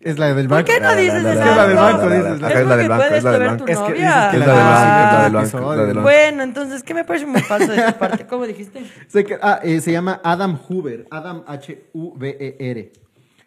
Es 0.00 0.18
la 0.18 0.32
del 0.34 0.48
¿Por 0.48 0.56
banco. 0.64 0.70
qué 0.72 0.80
no 0.80 0.96
dices 0.96 1.22
esa? 1.24 1.56
la- 1.56 1.66
del 1.68 1.76
banco, 1.76 2.08
dices, 2.08 2.32
Es 2.34 2.40
la 2.40 2.76
del 2.76 2.88
banco, 2.88 3.04
puedes 3.04 3.18
es 3.18 3.24
la 3.24 3.30
del 3.32 3.40
ver 3.40 3.48
banco. 3.50 3.64
tu 3.66 3.70
Es 3.72 3.78
que 3.78 3.82
la 4.00 4.32
del 4.32 4.40
banco, 4.40 4.40
es 4.40 5.52
la 5.52 5.60
Ah, 5.60 5.76
del 5.76 5.86
banco. 5.94 6.00
Bueno, 6.00 6.42
entonces, 6.42 6.82
¿qué 6.82 6.94
me 6.94 7.04
parece 7.04 7.26
muy 7.26 7.42
falso 7.42 7.70
de 7.70 7.82
tu 7.92 7.98
parte? 7.98 8.26
¿Cómo 8.26 8.46
dijiste? 8.46 8.82
Se, 9.08 9.24
que- 9.24 9.38
ah, 9.42 9.60
eh, 9.62 9.80
se 9.82 9.92
llama 9.92 10.18
Adam 10.24 10.58
Hoover. 10.68 11.06
Adam 11.10 11.44
H-U-V-E-R. 11.46 12.92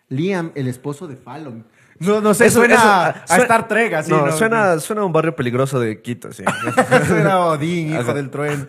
Liam, 0.10 0.52
el 0.54 0.68
esposo 0.68 1.08
de 1.08 1.16
Fallon. 1.16 1.66
No, 2.00 2.22
no 2.22 2.34
sé, 2.36 2.46
Eso- 2.48 2.60
suena 2.60 2.76
eso- 2.76 2.84
a, 2.88 3.08
a 3.08 3.28
suena- 3.28 3.44
Star 3.44 3.68
Trek, 3.68 3.94
así. 3.94 4.12
no, 4.12 4.32
suena, 4.32 4.80
suena 4.80 5.02
a 5.02 5.06
un 5.06 5.14
barrio 5.14 5.36
peligroso 5.36 5.80
de 5.80 6.02
Quito, 6.02 6.32
sí. 6.34 6.44
suena 7.08 7.34
a 7.34 7.46
Odín, 7.48 7.94
hijo 8.00 8.14
del 8.14 8.30
trueno. 8.30 8.68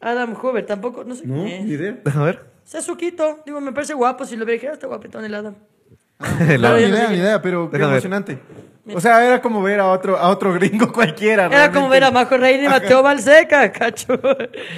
Adam 0.00 0.34
Hoover, 0.34 0.66
tampoco, 0.66 1.04
no 1.04 1.14
sé 1.14 1.26
¿No? 1.26 1.44
quién 1.44 1.66
Ni 1.66 1.74
es. 1.74 1.80
idea. 1.80 1.96
Déjame 2.04 2.24
ver. 2.26 2.44
Sasuquito, 2.64 3.40
digo, 3.46 3.60
me 3.60 3.72
parece 3.72 3.94
guapo. 3.94 4.24
Si 4.24 4.36
lo 4.36 4.44
hubiera 4.44 4.54
dijera, 4.54 4.72
está 4.72 4.86
guapetón 4.86 5.24
el 5.24 5.34
Adam. 5.34 5.54
No, 6.20 6.70
no 6.70 6.76
sé 6.78 6.88
idea, 6.88 7.08
ni 7.08 7.16
idea, 7.18 7.42
pero 7.42 7.70
qué 7.70 7.76
Déjame 7.78 7.94
ver. 7.94 8.04
emocionante. 8.04 8.38
O 8.94 9.00
sea, 9.00 9.24
era 9.26 9.40
como 9.40 9.62
ver 9.62 9.80
a 9.80 9.86
otro, 9.90 10.16
a 10.18 10.28
otro 10.28 10.52
gringo 10.54 10.92
cualquiera. 10.92 11.46
Era 11.46 11.72
como 11.72 11.88
ver 11.88 12.04
a 12.04 12.10
Majo 12.10 12.36
Reina 12.36 12.64
y 12.64 12.68
Mateo 12.68 13.02
Balseca, 13.02 13.72
cacho. 13.72 14.18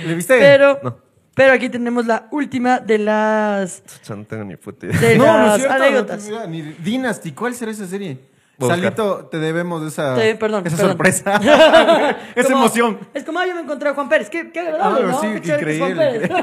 ¿Le 0.06 0.14
viste? 0.14 0.38
Pero, 0.38 0.78
No. 0.82 0.96
pero 1.34 1.52
aquí 1.52 1.68
tenemos 1.68 2.06
la 2.06 2.28
última 2.30 2.78
de 2.78 2.98
las, 2.98 3.82
No 4.08 4.24
tengo 4.24 4.44
ni 4.44 4.56
puta 4.56 4.86
idea. 4.86 5.00
de 5.00 5.18
No, 5.18 5.24
no 5.38 5.46
es 5.54 5.62
cierto. 5.62 5.78
no 5.78 5.84
anécdotas. 5.84 6.28
idea, 6.28 6.46
ni 6.46 6.62
Dynasty, 6.62 7.32
¿cuál 7.32 7.54
será 7.54 7.70
esa 7.72 7.86
serie? 7.86 8.18
Salito, 8.58 9.26
te 9.26 9.38
debemos 9.38 9.82
esa, 9.86 10.16
Sí, 10.20 10.34
perdón, 10.34 10.66
esa 10.66 10.76
perdón. 10.76 10.90
sorpresa. 10.92 11.34
esa 12.34 12.48
Como- 12.48 12.64
emoción. 12.64 12.98
Es 13.14 13.24
como, 13.24 13.38
ah, 13.38 13.46
yo 13.46 13.54
me 13.54 13.60
encontré 13.62 13.88
a 13.90 13.94
Juan 13.94 14.08
Pérez. 14.08 14.30
Qué, 14.30 14.50
qué 14.50 14.60
agradable, 14.60 15.00
Ah, 15.04 15.08
¿no? 15.12 15.20
sí, 15.20 15.26
Qué 15.42 15.52
increíble. 15.54 15.94
Pérez. 15.94 16.30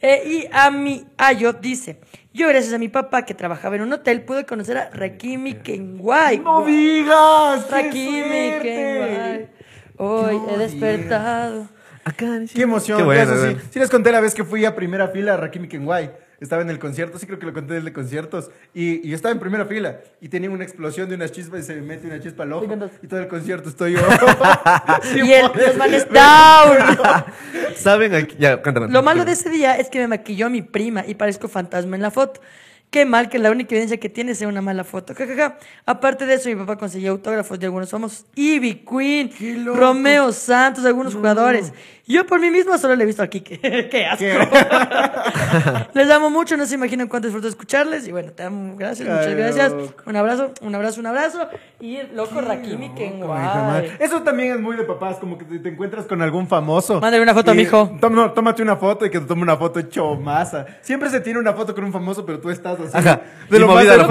Eh, 0.00 0.22
y 0.26 0.48
a 0.52 0.70
mi 0.70 1.06
Ayo 1.16 1.54
dice, 1.54 2.00
yo 2.32 2.46
gracias 2.48 2.72
a 2.74 2.78
mi 2.78 2.88
papá 2.88 3.24
que 3.24 3.34
trabajaba 3.34 3.76
en 3.76 3.82
un 3.82 3.92
hotel 3.92 4.22
pude 4.22 4.44
conocer 4.44 4.76
a 4.76 4.90
Rakimi 4.90 5.54
Kenway. 5.54 6.38
¡No 6.38 6.64
digas! 6.64 7.64
¡Qué 7.64 7.72
Rakimi! 7.72 8.50
Kenway. 8.62 9.48
Hoy 9.96 10.40
he 10.50 10.58
despertado. 10.58 11.66
¡Qué 12.16 12.62
emoción! 12.62 12.98
Qué 12.98 13.04
bueno, 13.04 13.22
Eso 13.22 13.34
sí. 13.36 13.40
bueno. 13.54 13.60
Sí 13.70 13.78
les 13.78 13.90
conté 13.90 14.12
la 14.12 14.20
vez 14.20 14.34
que 14.34 14.44
fui 14.44 14.64
a 14.64 14.74
primera 14.76 15.08
fila 15.08 15.34
a 15.34 15.36
Rakimi 15.38 15.66
Kenway. 15.68 16.10
Estaba 16.40 16.62
en 16.62 16.70
el 16.70 16.78
concierto, 16.78 17.18
sí 17.18 17.26
creo 17.26 17.38
que 17.38 17.46
lo 17.46 17.52
conté 17.52 17.74
desde 17.74 17.92
conciertos. 17.92 18.50
Y, 18.72 19.06
y 19.06 19.10
yo 19.10 19.16
estaba 19.16 19.32
en 19.32 19.40
primera 19.40 19.66
fila 19.66 20.00
y 20.20 20.28
tenía 20.28 20.50
una 20.50 20.62
explosión 20.62 21.08
de 21.08 21.16
unas 21.16 21.32
chispas 21.32 21.60
y 21.60 21.62
se 21.64 21.74
me 21.74 21.82
mete 21.82 22.06
una 22.06 22.20
chispa 22.20 22.44
al 22.44 22.52
ojo. 22.52 22.66
Y 23.02 23.08
todo 23.08 23.20
el 23.20 23.28
concierto 23.28 23.68
estoy 23.68 23.94
yo. 23.94 24.00
y 25.16 25.32
el, 25.32 25.46
los 25.46 25.76
manes 25.76 26.06
down. 26.08 26.98
¿Saben? 27.76 28.14
Aquí? 28.14 28.36
Ya, 28.38 28.62
cántame. 28.62 28.88
Lo 28.88 29.02
malo 29.02 29.24
de 29.24 29.32
ese 29.32 29.50
día 29.50 29.76
es 29.76 29.88
que 29.88 29.98
me 29.98 30.08
maquilló 30.08 30.48
mi 30.50 30.62
prima 30.62 31.04
y 31.06 31.14
parezco 31.14 31.48
fantasma 31.48 31.96
en 31.96 32.02
la 32.02 32.10
foto. 32.10 32.40
Qué 32.90 33.04
mal 33.04 33.28
que 33.28 33.38
la 33.38 33.50
única 33.50 33.74
evidencia 33.74 33.98
que 34.00 34.08
tiene 34.08 34.34
sea 34.34 34.48
una 34.48 34.62
mala 34.62 34.82
foto. 34.82 35.14
Ja, 35.14 35.26
ja, 35.26 35.34
ja. 35.36 35.58
Aparte 35.84 36.24
de 36.24 36.34
eso, 36.34 36.48
mi 36.48 36.54
papá 36.56 36.76
consiguió 36.76 37.10
autógrafos 37.12 37.58
de 37.58 37.66
algunos 37.66 37.90
famosos. 37.90 38.24
Ivy 38.34 38.82
Queen. 38.88 39.30
Romeo 39.76 40.32
Santos, 40.32 40.84
algunos 40.86 41.14
jugadores. 41.14 41.72
Yo 42.06 42.24
por 42.26 42.40
mí 42.40 42.50
mismo 42.50 42.78
solo 42.78 42.96
le 42.96 43.02
he 43.02 43.06
visto 43.06 43.22
aquí. 43.22 43.40
Qué 43.42 44.06
asco. 44.10 44.24
Les 45.94 46.10
amo 46.10 46.30
mucho, 46.30 46.56
no 46.56 46.64
se 46.64 46.76
imaginan 46.76 47.08
cuánto 47.08 47.28
disfruto 47.28 47.48
escucharles. 47.48 48.08
Y 48.08 48.12
bueno, 48.12 48.32
te 48.32 48.42
amo, 48.44 48.74
gracias, 48.76 49.06
muchas 49.08 49.26
Ay, 49.26 49.34
gracias. 49.34 49.72
loco. 49.72 50.02
Un 50.06 50.16
abrazo, 50.16 50.52
un 50.62 50.74
abrazo, 50.74 51.00
un 51.00 51.06
abrazo. 51.06 51.48
Y 51.80 51.96
el 51.96 52.16
loco 52.16 52.40
Rakimi, 52.40 52.88
madre. 52.88 53.12
guay. 53.22 53.92
Eso 54.00 54.22
también 54.22 54.52
es 54.54 54.60
muy 54.60 54.76
de 54.76 54.84
papás, 54.84 55.16
como 55.16 55.36
que 55.36 55.44
te, 55.44 55.68
encuentras 55.68 56.06
con 56.06 56.22
algún 56.22 56.46
famoso. 56.48 56.94
Mándale 57.00 57.22
una 57.22 57.34
foto 57.34 57.50
a 57.50 57.54
Y, 57.54 57.56
mi 57.58 57.62
hijo. 57.64 57.96
tom- 58.00 58.14
no, 58.14 58.32
tómate 58.32 58.62
una 58.62 58.76
foto 58.76 59.04
y 59.04 59.10
que 59.10 59.20
te 59.20 59.26
tome 59.26 59.42
una 59.42 59.56
foto 59.58 59.78
hecho 59.78 60.14
masa. 60.16 60.64
Siempre 60.80 61.10
se 61.10 61.20
tiene 61.20 61.38
una 61.38 61.52
foto 61.52 61.74
con 61.74 61.84
un 61.84 61.92
famoso, 61.92 62.24
pero 62.24 62.40
tú 62.40 62.48
estás 62.50 62.77
así. 62.84 62.96
Ajá. 62.96 63.20
De 63.48 63.56
Y 63.56 63.60
lo 63.60 63.66
más 63.66 63.76
Justo 63.84 63.90
del 63.92 64.06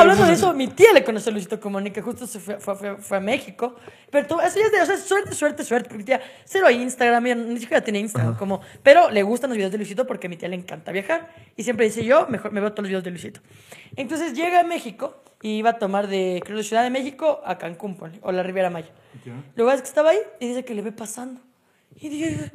hablando 0.00 0.24
de 0.26 0.32
eso, 0.32 0.52
mi 0.54 0.66
tía 0.68 0.92
le 0.92 1.04
conoce 1.04 1.30
a 1.30 1.32
Luisito 1.32 1.60
Comunica, 1.60 2.02
justo 2.02 2.26
se 2.26 2.40
fue, 2.40 2.58
fue, 2.58 2.74
fue- 2.74 2.96
fue 2.96 3.16
a 3.16 3.20
México. 3.20 3.76
Pero 4.10 4.26
tú, 4.26 4.40
eso 4.40 4.58
ya 4.58 4.66
es 4.66 4.72
de, 4.72 4.80
o 4.82 4.86
sea, 4.86 4.96
suerte, 4.96 5.32
suerte, 5.34 5.64
suerte, 5.64 5.88
porque 5.88 5.98
mi 5.98 6.04
tía 6.04 6.20
cero 6.44 6.66
hay 6.66 6.82
Instagram, 6.82 7.24
ella 7.26 7.34
ni 7.36 7.60
siquiera 7.60 7.82
tiene 7.84 8.00
Instagram, 8.00 8.36
como, 8.36 8.60
pero 8.82 9.10
le 9.10 9.22
gustan 9.22 9.50
los 9.50 9.56
videos 9.56 9.70
de 9.72 9.78
Luisito 9.78 10.06
porque 10.06 10.26
a 10.26 10.30
mi 10.30 10.36
tía 10.36 10.48
le 10.48 10.56
encanta 10.56 10.90
viajar. 10.92 11.28
Y 11.56 11.62
siempre 11.62 11.86
dice, 11.86 12.04
yo 12.04 12.26
mejor 12.28 12.50
me 12.52 12.60
veo 12.60 12.70
todos 12.72 12.82
los 12.84 12.88
videos 12.88 13.04
de 13.04 13.10
Luisito. 13.10 13.40
Entonces 13.96 14.34
llega 14.34 14.60
a 14.60 14.64
México 14.64 15.22
y 15.40 15.58
iba 15.58 15.70
a 15.70 15.78
tomar 15.78 16.08
de, 16.08 16.40
creo, 16.44 16.56
de 16.56 16.64
Ciudad 16.64 16.82
de 16.82 16.90
México 16.90 17.40
a 17.44 17.58
Cancún, 17.58 17.96
ponle, 17.96 18.18
o 18.22 18.32
la 18.32 18.42
Riviera 18.42 18.70
Maya. 18.70 18.88
Luego 19.54 19.70
es 19.72 19.80
que 19.82 19.88
estaba 19.88 20.10
ahí 20.10 20.18
y 20.40 20.48
dice 20.48 20.64
que 20.64 20.74
le 20.74 20.82
ve 20.82 20.90
pasando. 20.92 21.40
Y, 22.00 22.08
dije, 22.08 22.50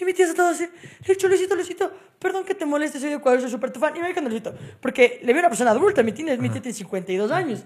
y 0.00 0.04
mi 0.04 0.14
tía 0.14 0.24
se 0.24 0.30
estaba 0.30 0.50
así. 0.50 0.64
Le 1.06 1.14
dicho, 1.14 1.28
Luisito, 1.28 1.54
Luisito, 1.54 1.92
perdón 2.18 2.44
que 2.44 2.54
te 2.54 2.64
moleste, 2.64 2.98
soy 2.98 3.10
de 3.10 3.16
Ecuador, 3.16 3.40
soy 3.40 3.50
súper 3.50 3.70
tu 3.70 3.80
fan. 3.80 3.94
Y 3.96 4.00
me 4.00 4.08
dijo, 4.08 4.20
Luisito, 4.20 4.54
porque 4.80 5.20
le 5.22 5.32
vi 5.32 5.38
a 5.38 5.42
una 5.42 5.48
persona 5.48 5.72
adulta, 5.72 6.02
mi 6.02 6.12
tía, 6.12 6.36
mi 6.36 6.48
tía 6.48 6.62
tiene 6.62 6.76
52 6.76 7.30
años. 7.30 7.64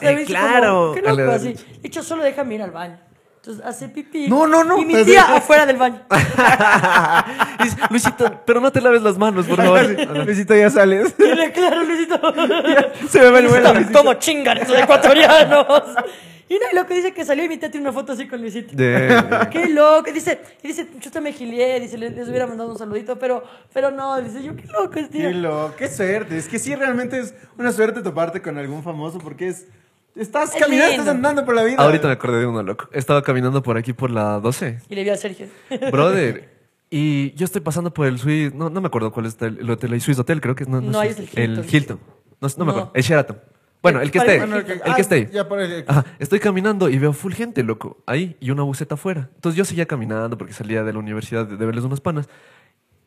Me 0.00 0.10
dice 0.12 0.24
claro. 0.26 0.92
como, 0.92 0.94
Qué 0.94 1.02
loco, 1.02 1.30
así. 1.30 1.54
Le 1.54 1.80
dicho, 1.82 2.02
solo 2.02 2.24
déjame 2.24 2.56
ir 2.56 2.62
al 2.62 2.70
baño. 2.70 2.98
Entonces 3.36 3.64
hace 3.64 3.88
pipí. 3.88 4.28
No, 4.28 4.46
no, 4.46 4.64
no. 4.64 4.76
Y 4.78 4.84
mi 4.84 5.02
tía 5.02 5.22
afuera 5.36 5.64
del 5.64 5.78
baño. 5.78 6.02
Dice, 7.62 7.76
Luisito, 7.88 8.42
pero 8.44 8.60
no 8.60 8.70
te 8.70 8.82
laves 8.82 9.00
las 9.00 9.16
manos, 9.16 9.46
por 9.46 9.56
favor. 9.56 9.82
Luisito, 10.26 10.54
ya 10.54 10.68
sales. 10.68 11.14
Y 11.18 11.34
le 11.34 11.50
claro, 11.50 11.82
Luisito. 11.84 12.20
Se 13.08 13.18
me 13.18 13.30
va 13.30 13.38
el 13.38 13.48
vuelo. 13.48 13.72
¿Cómo 13.94 14.14
chingan 14.14 14.58
esos 14.58 14.78
ecuatorianos? 14.78 15.66
Y 16.50 16.54
no, 16.54 16.60
y 16.72 16.74
lo 16.74 16.84
que 16.84 16.94
dice 16.94 17.14
que 17.14 17.24
salió 17.24 17.44
y 17.44 17.48
mi 17.48 17.56
tía 17.58 17.70
tiene 17.70 17.86
una 17.88 17.92
foto 17.94 18.12
así 18.12 18.26
con 18.26 18.40
Luisito. 18.40 18.74
De- 18.76 19.46
Qué 19.52 19.68
loco. 19.68 20.10
Y 20.10 20.12
Dice, 20.12 20.40
y 20.64 20.66
dice, 20.68 20.86
yo 21.00 21.22
me 21.22 21.32
gilié, 21.32 21.78
dice, 21.78 21.96
les, 21.96 22.12
les 22.12 22.28
hubiera 22.28 22.46
mandado 22.48 22.72
un 22.72 22.76
saludito, 22.76 23.18
pero, 23.20 23.44
pero 23.72 23.92
no, 23.92 24.20
dice 24.20 24.42
yo, 24.42 24.56
qué 24.56 24.66
loco 24.66 24.98
es, 24.98 25.08
tío. 25.10 25.28
Qué 25.28 25.34
loco, 25.34 25.74
qué 25.78 25.88
suerte. 25.88 26.36
Es 26.36 26.48
que 26.48 26.58
sí, 26.58 26.74
realmente 26.74 27.20
es 27.20 27.34
una 27.56 27.70
suerte 27.70 28.02
toparte 28.02 28.42
con 28.42 28.58
algún 28.58 28.82
famoso 28.82 29.18
porque 29.18 29.46
es. 29.48 29.66
Estás 30.16 30.52
Es 30.54 30.60
caminando, 30.60 30.88
lindo. 30.88 31.02
estás 31.02 31.14
andando 31.14 31.44
por 31.44 31.54
la 31.54 31.62
vida. 31.62 31.76
Ahorita 31.78 32.08
me 32.08 32.14
acordé 32.14 32.40
de 32.40 32.46
uno, 32.46 32.64
loco. 32.64 32.88
Estaba 32.92 33.22
caminando 33.22 33.62
por 33.62 33.78
aquí 33.78 33.92
por 33.92 34.10
la 34.10 34.40
12. 34.40 34.80
Y 34.88 34.94
le 34.96 35.04
vi 35.04 35.10
a 35.10 35.16
Sergio. 35.16 35.46
Brother. 35.92 36.48
Y 36.90 37.32
yo 37.34 37.44
estoy 37.44 37.60
pasando 37.60 37.94
por 37.94 38.08
el 38.08 38.18
Swiss. 38.18 38.52
No, 38.52 38.68
no 38.70 38.80
me 38.80 38.88
acuerdo 38.88 39.12
cuál 39.12 39.26
es 39.26 39.40
el, 39.40 39.58
el 39.60 39.70
hotel. 39.70 39.92
El 39.94 40.00
Swiss 40.00 40.18
Hotel, 40.18 40.40
creo 40.40 40.56
que 40.56 40.64
es. 40.64 40.68
No, 40.68 40.80
No, 40.80 40.98
ahí 40.98 41.10
es 41.10 41.18
el 41.20 41.26
Hilton. 41.32 41.64
El 41.64 41.74
Hilton. 41.74 42.00
No, 42.40 42.48
no 42.48 42.64
me 42.64 42.64
No. 42.64 42.70
acuerdo. 42.72 42.90
El 42.94 43.02
Sheraton. 43.04 43.38
Bueno, 43.82 44.00
el 44.00 44.10
que 44.10 44.18
esté. 44.18 44.36
el 44.36 44.42
Hilton. 44.44 44.80
El 44.84 44.94
que 44.94 45.00
esté. 45.00 45.30
Ya 45.32 45.42
el. 45.42 45.84
Ajá, 45.88 46.04
estoy 46.18 46.38
caminando 46.40 46.88
y 46.90 46.98
veo 46.98 47.12
full 47.12 47.32
gente, 47.32 47.62
loco, 47.62 47.98
ahí, 48.06 48.36
y 48.40 48.50
una 48.50 48.62
buceta 48.62 48.94
afuera. 48.96 49.30
Entonces 49.36 49.56
yo 49.56 49.64
seguía 49.64 49.86
caminando 49.86 50.36
porque 50.36 50.52
salía 50.52 50.84
de 50.84 50.92
la 50.92 50.98
universidad 50.98 51.46
de, 51.46 51.56
de 51.56 51.66
verles 51.66 51.84
unos 51.84 52.00
panas. 52.00 52.28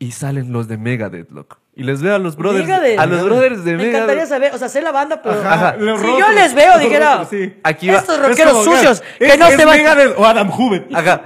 Y 0.00 0.10
salen 0.10 0.52
los 0.52 0.66
de 0.66 0.76
Megadeth, 0.76 1.30
loco. 1.30 1.58
Y 1.76 1.84
les 1.84 2.02
veo 2.02 2.16
a 2.16 2.18
los 2.18 2.36
brothers. 2.36 2.66
Megadeth. 2.66 2.98
A 2.98 3.06
los 3.06 3.24
brothers 3.24 3.64
de 3.64 3.76
Me 3.76 3.88
encantaría 3.88 4.06
Megadeth. 4.24 4.28
saber, 4.28 4.52
o 4.52 4.58
sea, 4.58 4.68
sé 4.68 4.82
la 4.82 4.90
banda, 4.90 5.22
pero. 5.22 5.40
Ajá, 5.40 5.76
los 5.76 6.00
si 6.00 6.06
yo 6.06 6.32
les 6.32 6.52
veo, 6.54 6.78
dijera. 6.80 7.24
sí. 7.24 7.54
Aquí 7.62 7.88
va. 7.88 7.98
Estos 7.98 8.18
Es 8.18 8.28
rockeros 8.28 8.52
como, 8.54 8.64
sucios, 8.64 9.02
es- 9.20 9.30
que 9.32 9.38
no 9.38 9.46
es 9.46 9.54
se 9.56 9.64
van. 9.64 9.76
Megadeth 9.78 10.14
o 10.18 10.26
Adam 10.26 10.50
Huben. 10.50 10.86
Ajá. 10.92 11.22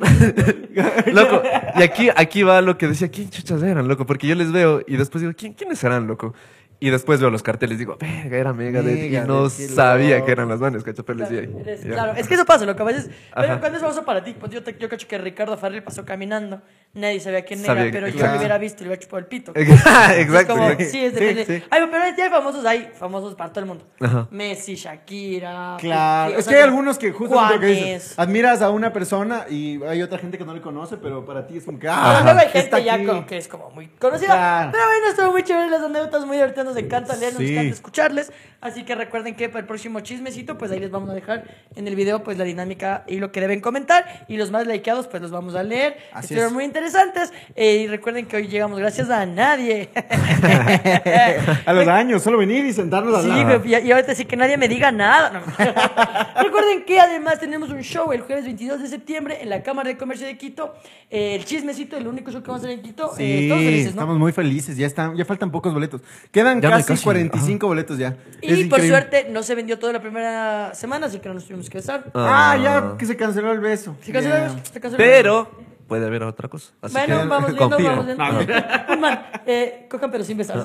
loco, 1.12 1.42
y 1.76 1.82
aquí, 1.82 2.08
aquí 2.14 2.42
va 2.42 2.60
lo 2.60 2.76
que 2.78 2.88
decía, 2.88 3.08
¿quién 3.08 3.30
chuchas 3.30 3.62
eran, 3.62 3.86
loco? 3.88 4.06
Porque 4.06 4.26
yo 4.26 4.34
les 4.34 4.50
veo 4.52 4.82
y 4.86 4.96
después 4.96 5.20
digo, 5.22 5.32
¿quién, 5.36 5.52
¿quiénes 5.52 5.78
serán, 5.78 6.06
loco? 6.06 6.34
Y 6.82 6.88
después 6.88 7.20
veo 7.20 7.28
los 7.30 7.42
carteles 7.42 7.76
y 7.76 7.80
digo, 7.80 7.98
verga, 8.00 8.38
era 8.38 8.52
Megadeth. 8.54 8.96
y 8.96 9.00
Megadeth, 9.02 9.28
no 9.28 9.44
qué 9.44 9.50
sabía 9.50 10.14
loco. 10.16 10.26
que 10.26 10.32
eran 10.32 10.48
las 10.48 10.60
manos, 10.60 10.82
cacho, 10.82 11.04
pero 11.04 11.28
Ya. 11.28 11.42
Claro, 11.82 12.12
es 12.16 12.26
que 12.26 12.34
eso 12.34 12.46
pasa, 12.46 12.64
lo 12.64 12.74
que 12.74 12.82
a 12.82 12.86
veces. 12.86 13.10
Ajá. 13.32 13.60
Cuando 13.60 13.76
es 13.76 13.82
famoso 13.82 14.04
para 14.04 14.24
ti, 14.24 14.34
pues 14.38 14.50
yo, 14.50 14.62
te, 14.62 14.74
yo 14.78 14.88
cacho 14.88 15.06
que 15.06 15.18
Ricardo 15.18 15.58
Farrell 15.58 15.82
pasó 15.82 16.06
caminando, 16.06 16.62
nadie 16.92 17.20
sabía 17.20 17.44
quién 17.44 17.60
Sabía 17.64 17.84
era, 17.84 17.92
pero 17.92 18.08
yo 18.08 18.26
lo 18.26 18.36
hubiera 18.36 18.58
visto 18.58 18.82
y 18.82 18.84
le 18.84 18.88
hubiera 18.90 19.02
chupado 19.02 19.18
el 19.20 19.26
pito. 19.26 19.52
exacto, 19.54 20.36
Es 20.38 20.46
como, 20.46 20.68
sí, 20.70 20.74
es 20.80 20.90
Sí, 20.90 21.00
depende. 21.10 21.44
sí. 21.46 21.62
Ay, 21.70 21.82
pero 21.90 22.04
ya 22.16 22.24
hay 22.24 22.30
famosos, 22.30 22.64
hay 22.64 22.90
famosos 22.98 23.34
para 23.34 23.50
todo 23.50 23.60
el 23.60 23.66
mundo. 23.66 23.84
Ajá. 24.00 24.26
Messi, 24.30 24.74
Shakira. 24.74 25.76
Claro, 25.78 26.34
o 26.34 26.38
es 26.38 26.44
sea, 26.44 26.52
que 26.52 26.58
hay 26.58 26.64
algunos 26.64 26.98
que 26.98 27.12
justo 27.12 27.40
lo 27.40 27.60
que 27.60 27.66
dices, 27.66 27.82
Juanes. 27.84 28.18
admiras 28.18 28.62
a 28.62 28.70
una 28.70 28.92
persona 28.92 29.46
y 29.48 29.82
hay 29.84 30.02
otra 30.02 30.18
gente 30.18 30.36
que 30.38 30.44
no 30.44 30.52
le 30.54 30.60
conoce, 30.60 30.96
pero 30.96 31.24
para 31.24 31.46
ti 31.46 31.56
es 31.58 31.64
como 31.64 31.78
que 31.78 31.88
ah, 31.88 32.20
luego 32.24 32.38
hay 32.40 32.46
está 32.52 32.78
gente 32.78 32.84
ya 32.84 33.06
como 33.06 33.26
que 33.26 33.36
es 33.38 33.48
como 33.48 33.70
muy 33.70 33.86
conocida. 33.88 34.26
Claro. 34.28 34.70
Pero 34.72 34.84
bueno, 34.86 35.06
estuvo 35.08 35.30
muy 35.32 35.42
chévere 35.42 35.70
las 35.70 35.82
anécdotas, 35.82 36.26
muy 36.26 36.36
divertidas, 36.36 36.66
nos 36.66 36.76
encanta 36.76 37.16
leer, 37.16 37.32
nos 37.34 37.42
Sí. 37.42 37.52
encanta 37.52 37.74
escucharles. 37.74 38.32
Así 38.60 38.84
que 38.84 38.94
recuerden 38.94 39.34
que 39.34 39.48
para 39.48 39.60
el 39.60 39.66
próximo 39.66 40.00
chismecito, 40.00 40.58
pues 40.58 40.70
ahí 40.70 40.80
les 40.80 40.90
vamos 40.90 41.08
a 41.10 41.14
dejar 41.14 41.44
en 41.76 41.88
el 41.88 41.96
video 41.96 42.22
pues 42.22 42.36
la 42.36 42.44
dinámica 42.44 43.04
y 43.06 43.16
lo 43.16 43.32
que 43.32 43.40
deben 43.40 43.60
comentar. 43.60 44.24
Y 44.28 44.36
los 44.36 44.50
más 44.50 44.66
likeados, 44.66 45.06
pues 45.06 45.22
los 45.22 45.30
vamos 45.30 45.54
a 45.54 45.62
leer. 45.62 45.96
Así 46.12 46.26
Estuvieron 46.26 46.48
es. 46.48 46.54
muy 46.54 46.64
interesantes. 46.64 47.32
Eh, 47.56 47.76
y 47.78 47.86
recuerden 47.86 48.26
que 48.26 48.36
hoy 48.36 48.48
llegamos 48.48 48.78
gracias 48.78 49.08
a 49.10 49.24
nadie. 49.24 49.88
a 51.66 51.72
los 51.72 51.88
años, 51.88 52.22
solo 52.22 52.38
venir 52.38 52.64
y 52.64 52.72
sentarnos 52.72 53.14
a 53.14 53.22
Sí, 53.22 53.68
y, 53.68 53.76
y 53.86 53.92
ahorita 53.92 54.14
sí 54.14 54.24
que 54.24 54.36
nadie 54.36 54.56
me 54.56 54.68
diga 54.68 54.90
nada. 54.92 55.30
No. 55.30 55.40
Recuerden 56.42 56.84
que 56.84 57.00
además 57.00 57.38
tenemos 57.40 57.70
un 57.70 57.80
show 57.82 58.12
el 58.12 58.20
jueves 58.22 58.44
22 58.44 58.82
de 58.82 58.88
septiembre 58.88 59.38
en 59.40 59.48
la 59.50 59.62
Cámara 59.62 59.88
de 59.88 59.96
Comercio 59.96 60.26
de 60.26 60.36
Quito. 60.36 60.74
Eh, 61.10 61.34
el 61.36 61.44
chismecito, 61.44 61.96
el 61.96 62.06
único 62.06 62.30
show 62.30 62.42
que 62.42 62.48
vamos 62.48 62.62
a 62.64 62.66
hacer 62.66 62.78
en 62.78 62.84
Quito. 62.84 63.12
Eh, 63.18 63.38
Sí, 63.40 63.48
todos 63.48 63.60
felices, 63.62 63.84
¿no? 63.86 63.90
estamos 63.90 64.18
muy 64.18 64.32
felices, 64.32 64.76
ya 64.76 64.86
están, 64.86 65.16
ya 65.16 65.24
faltan 65.24 65.50
pocos 65.50 65.72
boletos. 65.72 66.00
Quedan 66.30 66.60
Ya 66.60 66.70
casi, 66.70 66.88
casi, 66.88 67.04
45 67.04 67.66
boletos 67.66 67.98
ya. 67.98 68.16
Y 68.42 68.49
Es 68.52 68.66
por 68.68 68.78
increíble. 68.80 68.88
suerte 68.88 69.26
no 69.30 69.42
se 69.42 69.54
vendió 69.54 69.78
toda 69.78 69.92
la 69.92 70.00
primera 70.00 70.74
semana, 70.74 71.06
así 71.06 71.18
que 71.18 71.28
no 71.28 71.34
nos 71.34 71.44
tuvimos 71.44 71.68
que 71.70 71.78
besar. 71.78 72.04
Ah, 72.14 72.58
ya 72.62 72.96
que 72.98 73.06
se 73.06 73.16
canceló 73.16 73.52
el 73.52 73.60
beso. 73.60 73.96
Se 74.02 74.12
canceló, 74.12 74.34
Ya. 74.36 74.64
se 74.72 74.80
canceló. 74.80 74.96
Pero 74.98 75.50
puede 75.90 76.06
haber 76.06 76.22
otra 76.22 76.48
cosa. 76.48 76.72
Así 76.80 76.94
Bueno, 76.94 77.20
que 77.20 77.26
vamos 77.26 77.50
viendo, 77.50 77.68
confío. 77.68 77.90
vamos 77.90 78.06
viendo. 78.06 78.64
Un 78.94 79.00
man, 79.00 79.20
eh, 79.44 79.86
cojan 79.90 80.10
pero 80.10 80.24
sin 80.24 80.38
besar. 80.38 80.56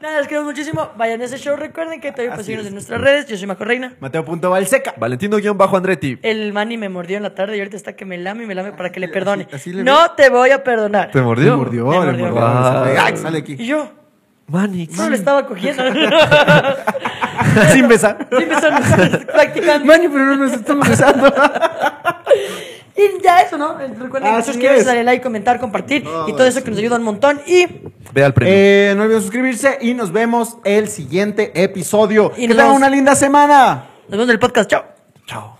Nada, 0.00 0.18
les 0.18 0.26
queremos 0.28 0.46
muchísimo. 0.46 0.90
Vayan 0.96 1.20
a 1.20 1.24
ese 1.24 1.36
show. 1.38 1.56
Recuerden 1.56 2.00
que 2.00 2.10
todavía 2.10 2.30
pueden 2.30 2.44
seguirnos 2.44 2.66
en 2.66 2.72
nuestras 2.74 3.00
redes. 3.00 3.26
Yo 3.26 3.36
soy 3.36 3.46
Majo 3.46 3.64
Reina. 3.64 3.94
Mateo.valseca. 4.00 4.94
Valentino-Andretti. 4.96 6.18
El 6.22 6.52
mani 6.52 6.76
me 6.78 6.88
mordió 6.88 7.16
en 7.18 7.22
la 7.22 7.34
tarde 7.34 7.56
y 7.56 7.60
ahorita 7.60 7.76
está 7.76 7.94
que 7.94 8.04
me 8.04 8.16
lame 8.18 8.44
y 8.44 8.46
me 8.46 8.54
lame 8.54 8.72
para 8.72 8.90
que 8.90 8.98
le 8.98 9.08
perdone. 9.08 9.46
así 9.52 9.72
le 9.72 9.84
no 9.84 10.10
te 10.12 10.28
voy 10.30 10.50
a 10.50 10.64
perdonar. 10.64 11.10
¿Te 11.10 11.20
mordió? 11.20 11.52
Le 11.52 11.56
mordió, 11.56 11.84
Me 11.86 11.92
le 11.92 12.04
mordió. 12.24 12.26
mordió. 12.30 12.40
Wow. 12.40 12.94
Ay, 12.98 13.16
sale 13.16 13.38
Y 13.38 13.40
aquí. 13.42 13.56
yo 13.66 13.92
Manix. 14.48 14.96
solo 14.96 15.10
le 15.10 15.16
estaba 15.16 15.46
cogiendo. 15.46 15.82
Sin 17.72 17.88
besar. 17.88 18.28
Me 18.30 18.44
están 18.44 19.26
practicando. 19.26 19.84
Mani, 19.84 20.08
pero 20.08 20.26
no 20.26 20.36
nos 20.36 20.52
estamos 20.52 20.88
besando. 20.88 21.32
Y 22.96 23.22
ya 23.22 23.40
eso, 23.40 23.56
¿no? 23.56 23.78
Recuerden 23.78 24.34
Así 24.34 24.46
que 24.46 24.52
suscribirse, 24.52 24.80
es. 24.80 24.86
darle 24.86 25.04
like, 25.04 25.22
comentar, 25.22 25.58
compartir 25.58 26.04
y 26.26 26.32
todo 26.32 26.44
eso 26.46 26.62
que 26.62 26.70
nos 26.70 26.78
ayuda 26.78 26.96
un 26.96 27.04
montón. 27.04 27.40
Y 27.46 27.66
Ve 28.12 28.24
al 28.24 28.34
premio. 28.34 28.52
Eh, 28.54 28.92
no 28.96 29.04
olviden 29.04 29.22
suscribirse 29.22 29.78
y 29.80 29.94
nos 29.94 30.12
vemos 30.12 30.58
el 30.64 30.88
siguiente 30.88 31.50
episodio. 31.62 32.32
Y 32.36 32.42
que 32.42 32.48
nos 32.48 32.56
tengan 32.58 32.74
una 32.76 32.90
linda 32.90 33.14
semana. 33.14 33.86
nos 34.02 34.10
vemos 34.10 34.24
en 34.24 34.30
el 34.30 34.38
podcast. 34.38 34.68
Chao. 34.70 34.84
Chao. 35.26 35.56